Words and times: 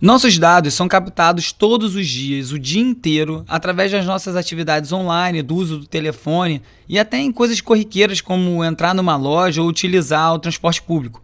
Nossos 0.00 0.38
dados 0.38 0.72
são 0.72 0.88
captados 0.88 1.52
todos 1.52 1.94
os 1.94 2.08
dias, 2.08 2.52
o 2.52 2.58
dia 2.58 2.80
inteiro, 2.80 3.44
através 3.46 3.92
das 3.92 4.06
nossas 4.06 4.34
atividades 4.34 4.90
online, 4.92 5.42
do 5.42 5.54
uso 5.54 5.80
do 5.80 5.86
telefone 5.86 6.62
e 6.88 6.98
até 6.98 7.18
em 7.18 7.30
coisas 7.30 7.60
corriqueiras 7.60 8.22
como 8.22 8.64
entrar 8.64 8.94
numa 8.94 9.14
loja 9.14 9.60
ou 9.60 9.68
utilizar 9.68 10.32
o 10.32 10.38
transporte 10.38 10.80
público. 10.80 11.22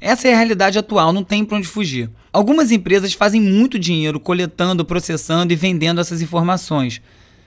Essa 0.00 0.26
é 0.26 0.32
a 0.34 0.36
realidade 0.36 0.76
atual, 0.76 1.12
não 1.12 1.22
tem 1.22 1.44
para 1.44 1.56
onde 1.56 1.68
fugir. 1.68 2.10
Algumas 2.32 2.72
empresas 2.72 3.14
fazem 3.14 3.40
muito 3.40 3.78
dinheiro 3.78 4.18
coletando, 4.18 4.84
processando 4.84 5.52
e 5.52 5.56
vendendo 5.56 6.00
essas 6.00 6.20
informações. 6.20 7.00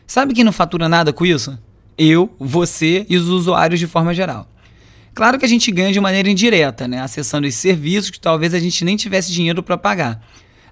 Sabe 0.07 0.33
quem 0.33 0.45
não 0.45 0.53
fatura 0.53 0.87
nada 0.87 1.11
com 1.11 1.25
isso? 1.25 1.59
Eu, 1.97 2.33
você 2.39 3.05
e 3.09 3.17
os 3.17 3.27
usuários 3.27 3.81
de 3.81 3.85
forma 3.85 4.13
geral. 4.13 4.49
Claro 5.13 5.37
que 5.37 5.43
a 5.43 5.49
gente 5.49 5.69
ganha 5.73 5.91
de 5.91 5.99
maneira 5.99 6.29
indireta, 6.29 6.87
né? 6.87 7.01
acessando 7.01 7.45
esses 7.45 7.59
serviços 7.59 8.09
que 8.09 8.19
talvez 8.19 8.53
a 8.53 8.59
gente 8.59 8.85
nem 8.85 8.95
tivesse 8.95 9.29
dinheiro 9.29 9.61
para 9.61 9.77
pagar. 9.77 10.23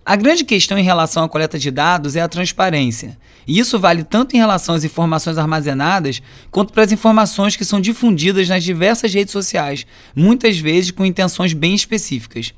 A 0.09 0.15
grande 0.15 0.45
questão 0.45 0.77
em 0.77 0.83
relação 0.83 1.25
à 1.25 1.27
coleta 1.27 1.59
de 1.59 1.69
dados 1.69 2.15
é 2.15 2.21
a 2.21 2.29
transparência. 2.29 3.17
E 3.45 3.59
isso 3.59 3.77
vale 3.77 4.05
tanto 4.05 4.37
em 4.37 4.39
relação 4.39 4.73
às 4.73 4.85
informações 4.85 5.37
armazenadas, 5.37 6.21
quanto 6.49 6.71
para 6.71 6.83
as 6.83 6.93
informações 6.93 7.57
que 7.57 7.65
são 7.65 7.81
difundidas 7.81 8.47
nas 8.47 8.63
diversas 8.63 9.13
redes 9.13 9.33
sociais, 9.33 9.85
muitas 10.15 10.57
vezes 10.57 10.91
com 10.91 11.05
intenções 11.05 11.51
bem 11.51 11.75
específicas. 11.75 12.53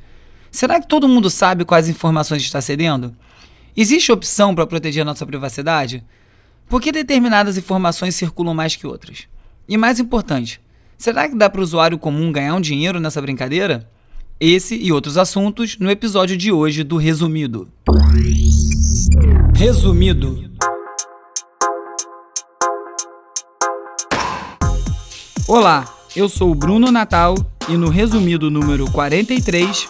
Será 0.52 0.80
que 0.80 0.88
todo 0.88 1.08
mundo 1.08 1.28
sabe 1.28 1.66
quais 1.66 1.90
informações 1.90 2.44
está 2.44 2.62
cedendo? 2.62 3.16
Existe 3.76 4.12
opção 4.12 4.54
para 4.54 4.68
proteger 4.68 5.04
nossa 5.04 5.26
privacidade? 5.26 6.06
Por 6.68 6.80
que 6.80 6.92
determinadas 6.92 7.58
informações 7.58 8.14
circulam 8.14 8.54
mais 8.54 8.76
que 8.76 8.86
outras? 8.86 9.28
E 9.68 9.76
mais 9.76 10.00
importante, 10.00 10.62
será 11.00 11.28
que 11.28 11.36
dá 11.36 11.50
para 11.50 11.62
o 11.62 11.64
usuário 11.64 11.98
comum 11.98 12.32
ganhar 12.32 12.54
um 12.54 12.62
dinheiro 12.62 13.00
nessa 13.00 13.20
brincadeira? 13.20 13.90
Esse 14.42 14.78
e 14.78 14.90
outros 14.94 15.18
assuntos 15.18 15.78
no 15.78 15.92
episódio 15.92 16.38
de 16.38 16.50
hoje 16.50 16.82
do 16.82 16.96
Resumido. 16.96 17.68
Resumido. 19.54 20.50
Olá, 25.46 25.94
eu 26.16 26.30
sou 26.30 26.52
o 26.52 26.56
Bruno 26.56 26.90
Natal 26.90 27.36
e 27.68 27.76
no 27.76 27.90
Resumido 27.90 28.50
número 28.50 28.90
43, 28.90 29.90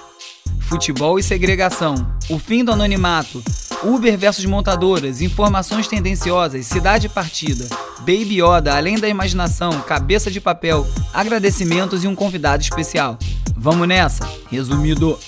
Futebol 0.61 1.19
e 1.19 1.23
Segregação, 1.23 2.17
o 2.27 2.39
fim 2.39 2.63
do 2.63 2.71
anonimato, 2.71 3.43
Uber 3.83 4.17
versus 4.17 4.45
montadoras, 4.45 5.21
informações 5.21 5.87
tendenciosas, 5.87 6.65
cidade 6.65 7.07
partida, 7.07 7.67
Baby 7.99 8.41
Yoda, 8.41 8.75
além 8.75 8.97
da 8.97 9.07
imaginação, 9.07 9.79
cabeça 9.81 10.31
de 10.31 10.41
papel, 10.41 10.87
agradecimentos 11.13 12.03
e 12.03 12.07
um 12.07 12.15
convidado 12.15 12.63
especial. 12.63 13.19
Vamos 13.61 13.89
nessa, 13.89 14.25
resumido. 14.49 15.19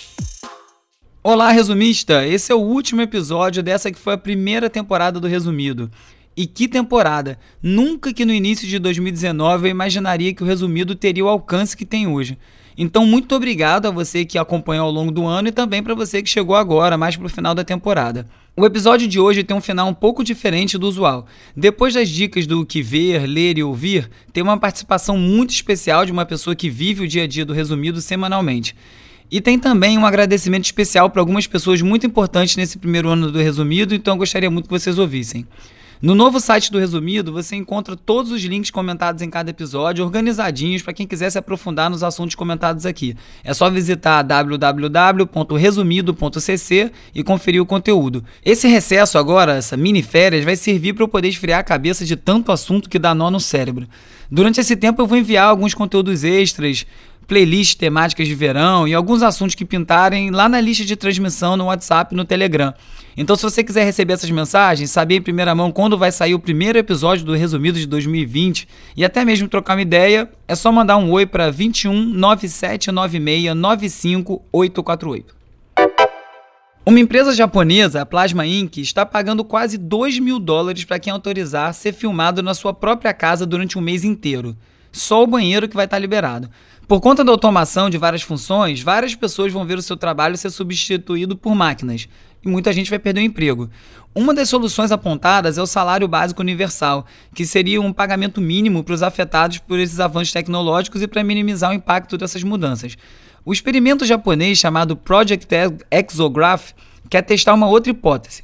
Olá, 1.22 1.52
resumista! 1.52 2.26
Esse 2.26 2.50
é 2.50 2.56
o 2.56 2.60
último 2.60 3.02
episódio 3.02 3.62
dessa 3.62 3.92
que 3.92 4.00
foi 4.00 4.14
a 4.14 4.18
primeira 4.18 4.70
temporada 4.70 5.20
do 5.20 5.28
Resumido. 5.28 5.92
E 6.36 6.46
que 6.46 6.68
temporada! 6.68 7.38
Nunca 7.62 8.14
que 8.14 8.24
no 8.24 8.34
início 8.34 8.68
de 8.68 8.80
2019 8.80 9.68
eu 9.68 9.72
imaginaria 9.72 10.34
que 10.34 10.44
o 10.44 10.46
Resumido 10.46 10.96
teria 10.96 11.26
o 11.26 11.30
alcance 11.30 11.76
que 11.76 11.86
tem 11.86 12.08
hoje. 12.08 12.38
Então, 12.78 13.06
muito 13.06 13.36
obrigado 13.36 13.86
a 13.86 13.92
você 13.92 14.24
que 14.24 14.38
acompanhou 14.38 14.86
ao 14.86 14.92
longo 14.92 15.12
do 15.12 15.26
ano 15.26 15.50
e 15.50 15.52
também 15.52 15.84
para 15.84 15.94
você 15.94 16.24
que 16.24 16.30
chegou 16.30 16.56
agora, 16.56 16.98
mais 16.98 17.18
para 17.18 17.26
o 17.26 17.30
final 17.30 17.54
da 17.54 17.66
temporada. 17.66 18.26
O 18.56 18.66
episódio 18.66 19.08
de 19.08 19.20
hoje 19.20 19.44
tem 19.44 19.56
um 19.56 19.62
final 19.62 19.88
um 19.88 19.94
pouco 19.94 20.24
diferente 20.24 20.78
do 20.78 20.88
usual. 20.88 21.26
Depois 21.56 21.94
das 21.94 22.10
dicas 22.10 22.48
do 22.48 22.66
que 22.66 22.82
ver, 22.82 23.26
ler 23.26 23.58
e 23.58 23.64
ouvir, 23.64 24.10
tem 24.32 24.42
uma 24.42 24.58
participação 24.58 25.18
muito 25.18 25.52
especial 25.52 26.06
de 26.06 26.12
uma 26.12 26.26
pessoa 26.26 26.56
que 26.56 26.70
vive 26.70 27.04
o 27.04 27.08
dia 27.08 27.24
a 27.24 27.28
dia 27.28 27.46
do 27.46 27.54
resumido 27.54 28.02
semanalmente. 28.02 28.76
E 29.30 29.40
tem 29.40 29.60
também 29.60 29.98
um 29.98 30.06
agradecimento 30.06 30.66
especial 30.66 31.10
para 31.10 31.22
algumas 31.22 31.48
pessoas 31.48 31.82
muito 31.82 32.06
importantes 32.06 32.58
nesse 32.58 32.78
primeiro 32.78 33.10
ano 33.10 33.32
do 33.32 33.40
resumido, 33.40 33.96
então 33.96 34.16
eu 34.16 34.18
gostaria 34.18 34.52
muito 34.52 34.66
que 34.66 34.72
vocês 34.72 34.98
ouvissem. 34.98 35.46
No 36.02 36.16
novo 36.16 36.40
site 36.40 36.72
do 36.72 36.80
Resumido, 36.80 37.32
você 37.32 37.56
encontra 37.56 37.96
todos 37.96 38.32
os 38.32 38.42
links 38.42 38.72
comentados 38.72 39.22
em 39.22 39.30
cada 39.30 39.52
episódio, 39.52 40.04
organizadinhos 40.04 40.82
para 40.82 40.94
quem 40.94 41.06
quiser 41.06 41.30
se 41.30 41.38
aprofundar 41.38 41.92
nos 41.92 42.02
assuntos 42.02 42.34
comentados 42.34 42.88
aqui. 42.88 43.16
É 43.44 43.54
só 43.54 43.70
visitar 43.70 44.24
www.resumido.cc 44.24 46.92
e 47.14 47.24
conferir 47.24 47.62
o 47.62 47.68
conteúdo. 47.68 48.26
Esse 48.44 48.68
recesso 48.68 49.20
agora, 49.20 49.54
essa 49.54 49.78
mini 49.78 50.02
férias, 50.02 50.44
vai 50.44 50.56
servir 50.56 50.94
para 50.94 51.04
eu 51.04 51.08
poder 51.08 51.28
esfriar 51.28 51.60
a 51.60 51.64
cabeça 51.64 52.04
de 52.04 52.16
tanto 52.16 52.52
assunto 52.52 52.90
que 52.90 52.98
dá 52.98 53.14
nó 53.14 53.30
no 53.30 53.40
cérebro. 53.40 53.88
Durante 54.32 54.60
esse 54.60 54.76
tempo 54.76 55.04
eu 55.04 55.06
vou 55.06 55.20
enviar 55.20 55.50
alguns 55.50 55.76
conteúdos 55.76 56.24
extras, 56.24 56.88
playlists 57.28 57.76
temáticas 57.76 58.28
de 58.28 58.36
verão 58.36 58.88
e 58.88 58.94
alguns 58.94 59.24
assuntos 59.24 59.56
que 59.56 59.66
pintarem 59.66 60.32
lá 60.32 60.50
na 60.50 60.60
lista 60.60 60.84
de 60.84 60.96
transmissão 60.96 61.56
no 61.56 61.66
WhatsApp 61.66 62.14
e 62.14 62.18
no 62.18 62.26
Telegram. 62.26 62.74
Então, 63.16 63.36
se 63.36 63.44
você 63.44 63.64
quiser 63.64 63.84
receber 63.84 64.14
essas 64.14 64.30
mensagens, 64.30 64.90
saber 64.90 65.16
em 65.16 65.22
primeira 65.22 65.54
mão 65.54 65.72
quando 65.72 65.98
vai 65.98 66.12
sair 66.12 66.34
o 66.34 66.40
primeiro 66.40 66.78
episódio 66.78 67.26
do 67.26 67.34
Resumido 67.34 67.78
de 67.78 67.86
2020 67.86 68.68
e 68.96 69.04
até 69.04 69.26
mesmo 69.26 69.48
trocar 69.48 69.76
uma 69.76 69.82
ideia, 69.82 70.30
é 70.48 70.56
só 70.56 70.72
mandar 70.72 70.98
um 70.98 71.12
oi 71.12 71.26
para 71.26 71.52
21 71.52 71.94
9796 71.94 73.56
95848. 73.56 75.42
Uma 76.84 77.00
empresa 77.00 77.32
japonesa, 77.34 78.02
a 78.02 78.06
Plasma 78.06 78.46
Inc., 78.46 78.78
está 78.78 79.06
pagando 79.06 79.44
quase 79.44 79.78
2 79.78 80.18
mil 80.18 80.40
dólares 80.40 80.84
para 80.84 80.98
quem 80.98 81.14
autorizar 81.14 81.74
ser 81.76 81.94
filmado 81.94 82.42
na 82.42 82.56
sua 82.56 82.74
própria 82.74 83.14
casa 83.14 83.46
durante 83.46 83.78
um 83.78 83.82
mês 83.82 84.04
inteiro. 84.04 84.58
Só 84.92 85.24
o 85.24 85.28
banheiro 85.28 85.70
que 85.70 85.76
vai 85.76 85.86
estar 85.86 86.00
liberado. 86.00 86.50
Por 86.88 87.00
conta 87.00 87.24
da 87.24 87.32
automação 87.32 87.90
de 87.90 87.98
várias 87.98 88.22
funções, 88.22 88.82
várias 88.82 89.16
pessoas 89.16 89.54
vão 89.54 89.66
ver 89.66 89.78
o 89.78 89.82
seu 89.82 89.96
trabalho 89.96 90.36
ser 90.36 90.50
substituído 90.50 91.38
por 91.38 91.56
máquinas 91.56 92.10
e 92.44 92.50
muita 92.50 92.74
gente 92.74 92.90
vai 92.90 93.00
perder 93.00 93.22
o 93.22 93.24
emprego. 93.24 93.70
Uma 94.14 94.34
das 94.34 94.50
soluções 94.50 94.92
apontadas 94.92 95.58
é 95.58 95.62
o 95.62 95.66
salário 95.66 96.08
básico 96.08 96.42
universal, 96.42 97.06
que 97.34 97.46
seria 97.46 97.80
um 97.80 97.94
pagamento 97.94 98.42
mínimo 98.42 98.84
para 98.84 98.94
os 98.94 99.04
afetados 99.04 99.60
por 99.60 99.80
esses 99.80 100.02
avanços 100.02 100.34
tecnológicos 100.34 101.02
e 101.02 101.08
para 101.08 101.24
minimizar 101.24 101.72
o 101.72 101.74
impacto 101.74 102.18
dessas 102.18 102.44
mudanças. 102.44 102.98
O 103.46 103.54
experimento 103.54 104.06
japonês 104.06 104.58
chamado 104.58 104.98
Project 104.98 105.48
Exograph 105.90 106.74
quer 107.10 107.22
testar 107.22 107.54
uma 107.54 107.68
outra 107.70 107.92
hipótese. 107.92 108.44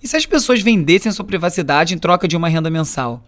E 0.00 0.06
se 0.06 0.16
as 0.16 0.24
pessoas 0.24 0.62
vendessem 0.62 1.10
sua 1.10 1.24
privacidade 1.24 1.94
em 1.94 1.98
troca 1.98 2.28
de 2.28 2.36
uma 2.36 2.48
renda 2.48 2.70
mensal? 2.70 3.24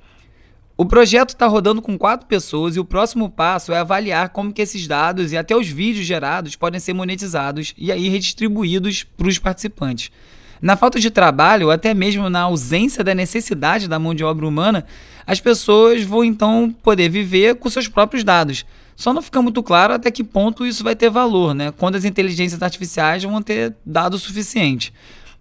O 0.80 0.86
projeto 0.86 1.34
está 1.34 1.46
rodando 1.46 1.82
com 1.82 1.98
quatro 1.98 2.26
pessoas 2.26 2.74
e 2.74 2.80
o 2.80 2.84
próximo 2.86 3.28
passo 3.28 3.70
é 3.70 3.78
avaliar 3.78 4.30
como 4.30 4.50
que 4.50 4.62
esses 4.62 4.86
dados 4.86 5.30
e 5.30 5.36
até 5.36 5.54
os 5.54 5.68
vídeos 5.68 6.06
gerados 6.06 6.56
podem 6.56 6.80
ser 6.80 6.94
monetizados 6.94 7.74
e 7.76 7.92
aí 7.92 8.08
redistribuídos 8.08 9.04
para 9.04 9.28
os 9.28 9.38
participantes. 9.38 10.10
Na 10.58 10.78
falta 10.78 10.98
de 10.98 11.10
trabalho, 11.10 11.66
ou 11.66 11.70
até 11.70 11.92
mesmo 11.92 12.30
na 12.30 12.40
ausência 12.40 13.04
da 13.04 13.14
necessidade 13.14 13.88
da 13.88 13.98
mão 13.98 14.14
de 14.14 14.24
obra 14.24 14.48
humana, 14.48 14.86
as 15.26 15.38
pessoas 15.38 16.02
vão 16.02 16.24
então 16.24 16.74
poder 16.82 17.10
viver 17.10 17.56
com 17.56 17.68
seus 17.68 17.86
próprios 17.86 18.24
dados. 18.24 18.64
Só 18.96 19.12
não 19.12 19.20
fica 19.20 19.42
muito 19.42 19.62
claro 19.62 19.92
até 19.92 20.10
que 20.10 20.24
ponto 20.24 20.64
isso 20.64 20.82
vai 20.82 20.96
ter 20.96 21.10
valor, 21.10 21.52
né? 21.52 21.74
Quando 21.76 21.96
as 21.96 22.06
inteligências 22.06 22.62
artificiais 22.62 23.22
vão 23.22 23.42
ter 23.42 23.76
dados 23.84 24.22
suficientes. 24.22 24.94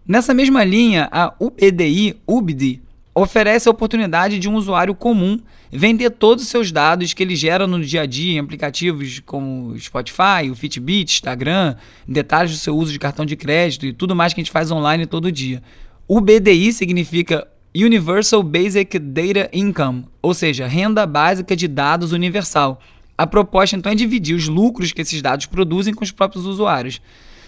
Nessa 0.05 0.33
mesma 0.33 0.65
linha, 0.65 1.07
a 1.09 1.33
UBDI, 1.39 2.17
UBDI, 2.27 2.88
oferece 3.21 3.67
a 3.67 3.71
oportunidade 3.71 4.39
de 4.39 4.47
um 4.47 4.55
usuário 4.55 4.95
comum 4.95 5.39
vender 5.71 6.09
todos 6.09 6.43
os 6.43 6.49
seus 6.49 6.71
dados 6.71 7.13
que 7.13 7.21
ele 7.21 7.35
gera 7.35 7.67
no 7.67 7.83
dia 7.83 8.01
a 8.01 8.05
dia 8.05 8.33
em 8.33 8.39
aplicativos 8.39 9.19
como 9.25 9.77
Spotify, 9.77 10.49
o 10.49 10.55
Fitbit, 10.55 11.15
Instagram, 11.15 11.75
detalhes 12.07 12.51
do 12.51 12.57
seu 12.57 12.75
uso 12.75 12.91
de 12.91 12.99
cartão 12.99 13.25
de 13.25 13.35
crédito 13.35 13.85
e 13.85 13.93
tudo 13.93 14.15
mais 14.15 14.33
que 14.33 14.39
a 14.39 14.43
gente 14.43 14.51
faz 14.51 14.71
online 14.71 15.05
todo 15.05 15.31
dia. 15.31 15.61
O 16.07 16.21
BDI 16.21 16.71
significa 16.71 17.45
Universal 17.75 18.41
Basic 18.41 18.97
Data 18.97 19.49
Income, 19.53 20.05
ou 20.21 20.33
seja, 20.33 20.65
renda 20.65 21.05
básica 21.05 21.55
de 21.55 21.67
dados 21.67 22.13
universal. 22.13 22.79
A 23.17 23.27
proposta 23.27 23.75
então 23.75 23.91
é 23.91 23.95
dividir 23.95 24.35
os 24.35 24.47
lucros 24.47 24.93
que 24.93 25.01
esses 25.01 25.21
dados 25.21 25.45
produzem 25.45 25.93
com 25.93 26.03
os 26.03 26.11
próprios 26.11 26.45
usuários. 26.45 27.01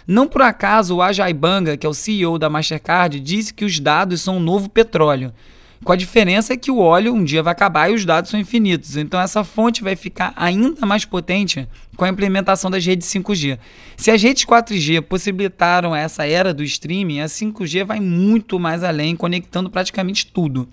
Não 0.06 0.28
por 0.28 0.42
acaso 0.42 0.98
o 0.98 1.02
Ajay 1.02 1.34
Banga, 1.34 1.78
que 1.78 1.86
é 1.86 1.90
o 1.90 1.94
CEO 1.94 2.38
da 2.38 2.50
Mastercard, 2.50 3.20
disse 3.20 3.54
que 3.54 3.64
os 3.64 3.80
dados 3.80 4.22
são 4.22 4.38
o 4.38 4.40
novo 4.42 4.70
petróleo. 4.70 5.34
Com 5.84 5.92
a 5.92 5.96
diferença 5.96 6.54
é 6.54 6.58
que 6.58 6.70
o 6.70 6.78
óleo 6.78 7.12
um 7.12 7.24
dia 7.24 7.42
vai 7.42 7.54
acabar 7.54 7.90
e 7.90 7.96
os 7.96 8.06
dados 8.06 8.30
são 8.30 8.40
infinitos. 8.40 8.98
Então 8.98 9.20
essa 9.20 9.44
fonte 9.44 9.82
vai 9.82 9.96
ficar 9.96 10.32
ainda 10.36 10.86
mais 10.86 11.06
potente 11.06 11.68
com 11.98 12.06
a 12.06 12.10
implementação 12.10 12.70
das 12.70 12.86
redes 12.86 13.08
5G. 13.08 13.58
Se 13.98 14.12
as 14.12 14.22
redes 14.22 14.46
4G 14.46 15.02
possibilitaram 15.02 15.96
essa 15.96 16.24
era 16.26 16.54
do 16.54 16.64
streaming, 16.64 17.22
a 17.22 17.26
5G 17.26 17.84
vai 17.84 18.00
muito 18.00 18.60
mais 18.60 18.84
além, 18.84 19.16
conectando 19.16 19.72
praticamente 19.72 20.28
tudo. 20.28 20.70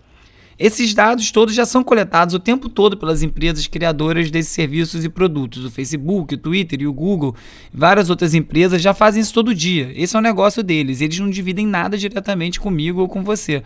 Esses 0.59 0.93
dados 0.93 1.31
todos 1.31 1.55
já 1.55 1.65
são 1.65 1.85
coletados 1.85 2.35
o 2.35 2.41
tempo 2.41 2.69
todo 2.69 2.97
pelas 2.97 3.23
empresas 3.23 3.69
criadoras 3.69 4.29
desses 4.29 4.53
serviços 4.53 5.05
e 5.05 5.09
produtos. 5.09 5.65
O 5.65 5.71
Facebook, 5.71 6.35
o 6.35 6.39
Twitter 6.39 6.83
e 6.83 6.87
o 6.87 6.93
Google, 6.93 7.35
várias 7.73 8.11
outras 8.11 8.35
empresas 8.35 8.83
já 8.83 8.93
fazem 8.93 9.23
isso 9.23 9.33
todo 9.33 9.55
dia. 9.55 9.93
Esse 9.95 10.17
é 10.17 10.19
o 10.19 10.23
negócio 10.23 10.61
deles. 10.63 11.01
Eles 11.01 11.19
não 11.21 11.31
dividem 11.31 11.65
nada 11.65 11.97
diretamente 11.97 12.59
comigo 12.59 13.01
ou 13.01 13.09
com 13.09 13.23
você. 13.23 13.63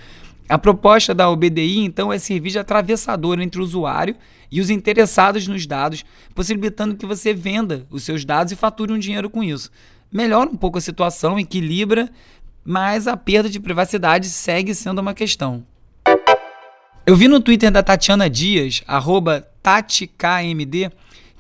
A 0.53 0.59
proposta 0.59 1.15
da 1.15 1.31
OBDI, 1.31 1.79
então, 1.79 2.13
é 2.13 2.19
servir 2.19 2.51
de 2.51 2.59
atravessador 2.59 3.41
entre 3.41 3.59
o 3.59 3.65
usuário 3.65 4.15
e 4.51 4.61
os 4.61 4.69
interessados 4.69 5.49
nos 5.49 5.67
dados, 5.67 6.05
possibilitando 6.35 6.95
que 6.95 7.07
você 7.07 7.33
venda 7.33 7.87
os 7.89 8.03
seus 8.03 8.23
dados 8.23 8.53
e 8.53 8.57
fature 8.57 8.93
um 8.93 8.99
dinheiro 8.99 9.31
com 9.31 9.43
isso. 9.43 9.71
Melhora 10.13 10.51
um 10.51 10.55
pouco 10.55 10.77
a 10.77 10.81
situação, 10.83 11.41
equilibra, 11.41 12.11
mas 12.63 13.09
a 13.09 13.17
perda 13.17 13.49
de 13.49 13.59
privacidade 13.59 14.29
segue 14.29 14.75
sendo 14.75 14.99
uma 14.99 15.15
questão. 15.15 15.65
Eu 17.07 17.17
vi 17.17 17.29
no 17.29 17.41
Twitter 17.41 17.71
da 17.71 17.83
Tatiana 17.83 18.29
Dias, 18.29 18.83
arroba 18.87 19.49
TatiKMD, 19.63 20.91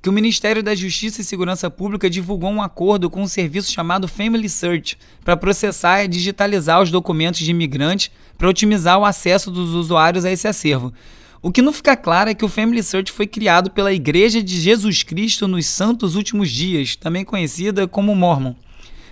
que 0.03 0.09
o 0.09 0.13
Ministério 0.13 0.65
da 0.65 0.75
Justiça 0.75 1.21
e 1.21 1.25
Segurança 1.25 1.71
Pública 1.71 2.11
divulgou 2.11 2.51
um 2.51 2.61
acordo 2.61 3.09
com 3.09 3.23
um 3.23 3.29
serviço 3.29 3.71
chamado 3.71 4.09
Family 4.09 4.49
Search 4.49 4.99
para 5.25 5.37
processar 5.37 6.03
e 6.03 6.09
digitalizar 6.09 6.83
os 6.83 6.91
documentos 6.91 7.39
de 7.39 7.53
imigrantes 7.53 8.11
para 8.37 8.49
otimizar 8.49 8.99
o 8.99 9.05
acesso 9.05 9.49
dos 9.49 9.71
usuários 9.71 10.25
a 10.25 10.33
esse 10.33 10.49
acervo. 10.49 10.93
O 11.41 11.53
que 11.53 11.63
não 11.63 11.73
fica 11.73 11.97
claro 11.97 12.31
é 12.31 12.35
que 12.35 12.45
o 12.45 12.49
Family 12.49 12.83
Search 12.83 13.13
foi 13.13 13.29
criado 13.29 13.71
pela 13.71 13.93
Igreja 13.93 14.43
de 14.43 14.61
Jesus 14.61 15.05
Cristo 15.05 15.47
nos 15.47 15.67
Santos 15.67 16.17
Últimos 16.17 16.51
Dias, 16.51 16.97
também 16.97 17.25
conhecida 17.25 17.87
como 17.87 18.13
Mormon, 18.17 18.57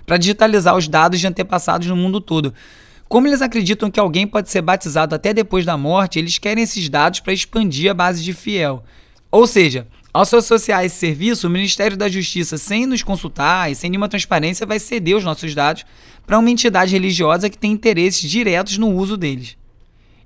para 0.04 0.16
digitalizar 0.16 0.76
os 0.76 0.88
dados 0.88 1.20
de 1.20 1.26
antepassados 1.28 1.86
no 1.86 1.94
mundo 1.94 2.20
todo. 2.20 2.52
Como 3.08 3.28
eles 3.28 3.42
acreditam 3.42 3.92
que 3.92 4.00
alguém 4.00 4.26
pode 4.26 4.50
ser 4.50 4.62
batizado 4.62 5.14
até 5.14 5.32
depois 5.32 5.64
da 5.64 5.76
morte, 5.76 6.18
eles 6.18 6.36
querem 6.36 6.64
esses 6.64 6.88
dados 6.88 7.20
para 7.20 7.32
expandir 7.32 7.88
a 7.92 7.94
base 7.94 8.24
de 8.24 8.32
fiel. 8.32 8.82
Ou 9.30 9.46
seja, 9.46 9.86
ao 10.12 10.24
se 10.24 10.34
associar 10.34 10.80
a 10.80 10.84
esse 10.84 10.96
serviço, 10.96 11.46
o 11.46 11.50
Ministério 11.50 11.96
da 11.96 12.08
Justiça, 12.08 12.58
sem 12.58 12.84
nos 12.84 13.02
consultar 13.02 13.70
e 13.70 13.74
sem 13.74 13.90
nenhuma 13.90 14.08
transparência, 14.08 14.66
vai 14.66 14.78
ceder 14.78 15.16
os 15.16 15.24
nossos 15.24 15.54
dados 15.54 15.84
para 16.26 16.38
uma 16.38 16.50
entidade 16.50 16.92
religiosa 16.92 17.48
que 17.48 17.58
tem 17.58 17.70
interesses 17.72 18.28
diretos 18.28 18.76
no 18.76 18.88
uso 18.88 19.16
deles. 19.16 19.56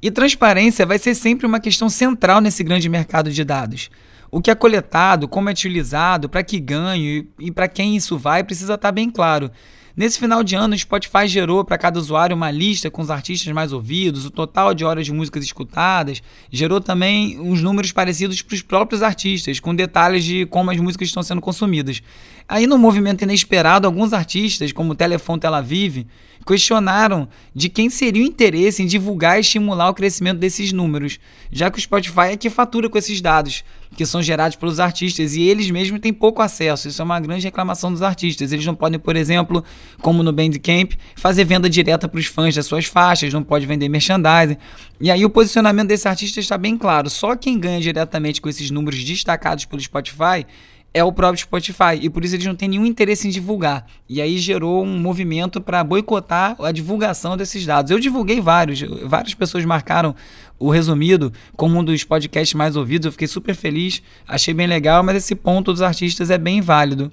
E 0.00 0.10
transparência 0.10 0.86
vai 0.86 0.98
ser 0.98 1.14
sempre 1.14 1.46
uma 1.46 1.60
questão 1.60 1.88
central 1.88 2.40
nesse 2.40 2.62
grande 2.62 2.88
mercado 2.88 3.30
de 3.30 3.44
dados. 3.44 3.90
O 4.30 4.40
que 4.40 4.50
é 4.50 4.54
coletado, 4.54 5.28
como 5.28 5.48
é 5.48 5.52
utilizado, 5.52 6.28
para 6.28 6.42
que 6.42 6.58
ganho 6.58 7.26
e 7.38 7.50
para 7.50 7.68
quem 7.68 7.96
isso 7.96 8.18
vai, 8.18 8.42
precisa 8.42 8.74
estar 8.74 8.88
tá 8.88 8.92
bem 8.92 9.08
claro. 9.10 9.50
Nesse 9.96 10.18
final 10.18 10.42
de 10.42 10.56
ano, 10.56 10.74
o 10.74 10.78
Spotify 10.78 11.28
gerou 11.28 11.64
para 11.64 11.78
cada 11.78 12.00
usuário 12.00 12.34
uma 12.34 12.50
lista 12.50 12.90
com 12.90 13.00
os 13.00 13.10
artistas 13.10 13.52
mais 13.52 13.72
ouvidos, 13.72 14.26
o 14.26 14.30
total 14.30 14.74
de 14.74 14.84
horas 14.84 15.06
de 15.06 15.12
músicas 15.12 15.44
escutadas, 15.44 16.20
gerou 16.50 16.80
também 16.80 17.38
uns 17.38 17.62
números 17.62 17.92
parecidos 17.92 18.42
para 18.42 18.56
os 18.56 18.62
próprios 18.62 19.04
artistas, 19.04 19.60
com 19.60 19.72
detalhes 19.72 20.24
de 20.24 20.46
como 20.46 20.72
as 20.72 20.78
músicas 20.78 21.06
estão 21.06 21.22
sendo 21.22 21.40
consumidas. 21.40 22.02
Aí, 22.48 22.66
no 22.66 22.76
movimento 22.76 23.22
inesperado, 23.22 23.86
alguns 23.86 24.12
artistas, 24.12 24.72
como 24.72 24.92
o 24.92 24.96
Telefone 24.96 25.38
Tel 25.38 25.54
Aviv, 25.54 26.04
questionaram 26.44 27.28
de 27.54 27.68
quem 27.68 27.88
seria 27.88 28.22
o 28.22 28.26
interesse 28.26 28.82
em 28.82 28.86
divulgar 28.86 29.38
e 29.38 29.42
estimular 29.42 29.88
o 29.88 29.94
crescimento 29.94 30.38
desses 30.38 30.72
números, 30.72 31.20
já 31.52 31.70
que 31.70 31.78
o 31.78 31.80
Spotify 31.80 32.32
é 32.32 32.36
que 32.36 32.50
fatura 32.50 32.90
com 32.90 32.98
esses 32.98 33.20
dados, 33.20 33.64
que 33.94 34.04
são 34.04 34.22
gerados 34.22 34.56
pelos 34.56 34.80
artistas, 34.80 35.34
e 35.34 35.42
eles 35.42 35.70
mesmos 35.70 36.00
têm 36.00 36.12
pouco 36.12 36.42
acesso. 36.42 36.88
Isso 36.88 37.00
é 37.00 37.04
uma 37.04 37.20
grande 37.20 37.44
reclamação 37.44 37.92
dos 37.92 38.02
artistas. 38.02 38.52
Eles 38.52 38.66
não 38.66 38.74
podem, 38.74 38.98
por 38.98 39.16
exemplo, 39.16 39.64
como 40.00 40.22
no 40.22 40.32
Bandcamp, 40.32 40.92
fazer 41.16 41.44
venda 41.44 41.68
direta 41.70 42.08
para 42.08 42.18
os 42.18 42.26
fãs 42.26 42.54
das 42.54 42.66
suas 42.66 42.86
faixas, 42.86 43.32
não 43.32 43.42
pode 43.42 43.66
vender 43.66 43.88
merchandising. 43.88 44.56
E 45.00 45.10
aí 45.10 45.24
o 45.24 45.30
posicionamento 45.30 45.88
desse 45.88 46.08
artista 46.08 46.40
está 46.40 46.58
bem 46.58 46.76
claro. 46.76 47.08
Só 47.08 47.36
quem 47.36 47.58
ganha 47.58 47.80
diretamente 47.80 48.40
com 48.40 48.48
esses 48.48 48.70
números 48.70 49.02
destacados 49.02 49.64
pelo 49.64 49.80
Spotify 49.80 50.46
é 50.94 51.02
o 51.02 51.12
próprio 51.12 51.40
Spotify 51.40 51.98
e 52.00 52.08
por 52.08 52.24
isso 52.24 52.36
eles 52.36 52.46
não 52.46 52.54
têm 52.54 52.68
nenhum 52.68 52.86
interesse 52.86 53.26
em 53.26 53.30
divulgar. 53.30 53.84
E 54.08 54.22
aí 54.22 54.38
gerou 54.38 54.84
um 54.84 54.96
movimento 54.96 55.60
para 55.60 55.82
boicotar 55.82 56.56
a 56.60 56.70
divulgação 56.70 57.36
desses 57.36 57.66
dados. 57.66 57.90
Eu 57.90 57.98
divulguei 57.98 58.40
vários, 58.40 58.80
várias 59.02 59.34
pessoas 59.34 59.64
marcaram 59.64 60.14
o 60.56 60.70
resumido 60.70 61.32
como 61.56 61.80
um 61.80 61.84
dos 61.84 62.04
podcasts 62.04 62.54
mais 62.54 62.76
ouvidos. 62.76 63.06
Eu 63.06 63.12
fiquei 63.12 63.26
super 63.26 63.56
feliz, 63.56 64.00
achei 64.26 64.54
bem 64.54 64.68
legal, 64.68 65.02
mas 65.02 65.16
esse 65.16 65.34
ponto 65.34 65.72
dos 65.72 65.82
artistas 65.82 66.30
é 66.30 66.38
bem 66.38 66.60
válido. 66.60 67.12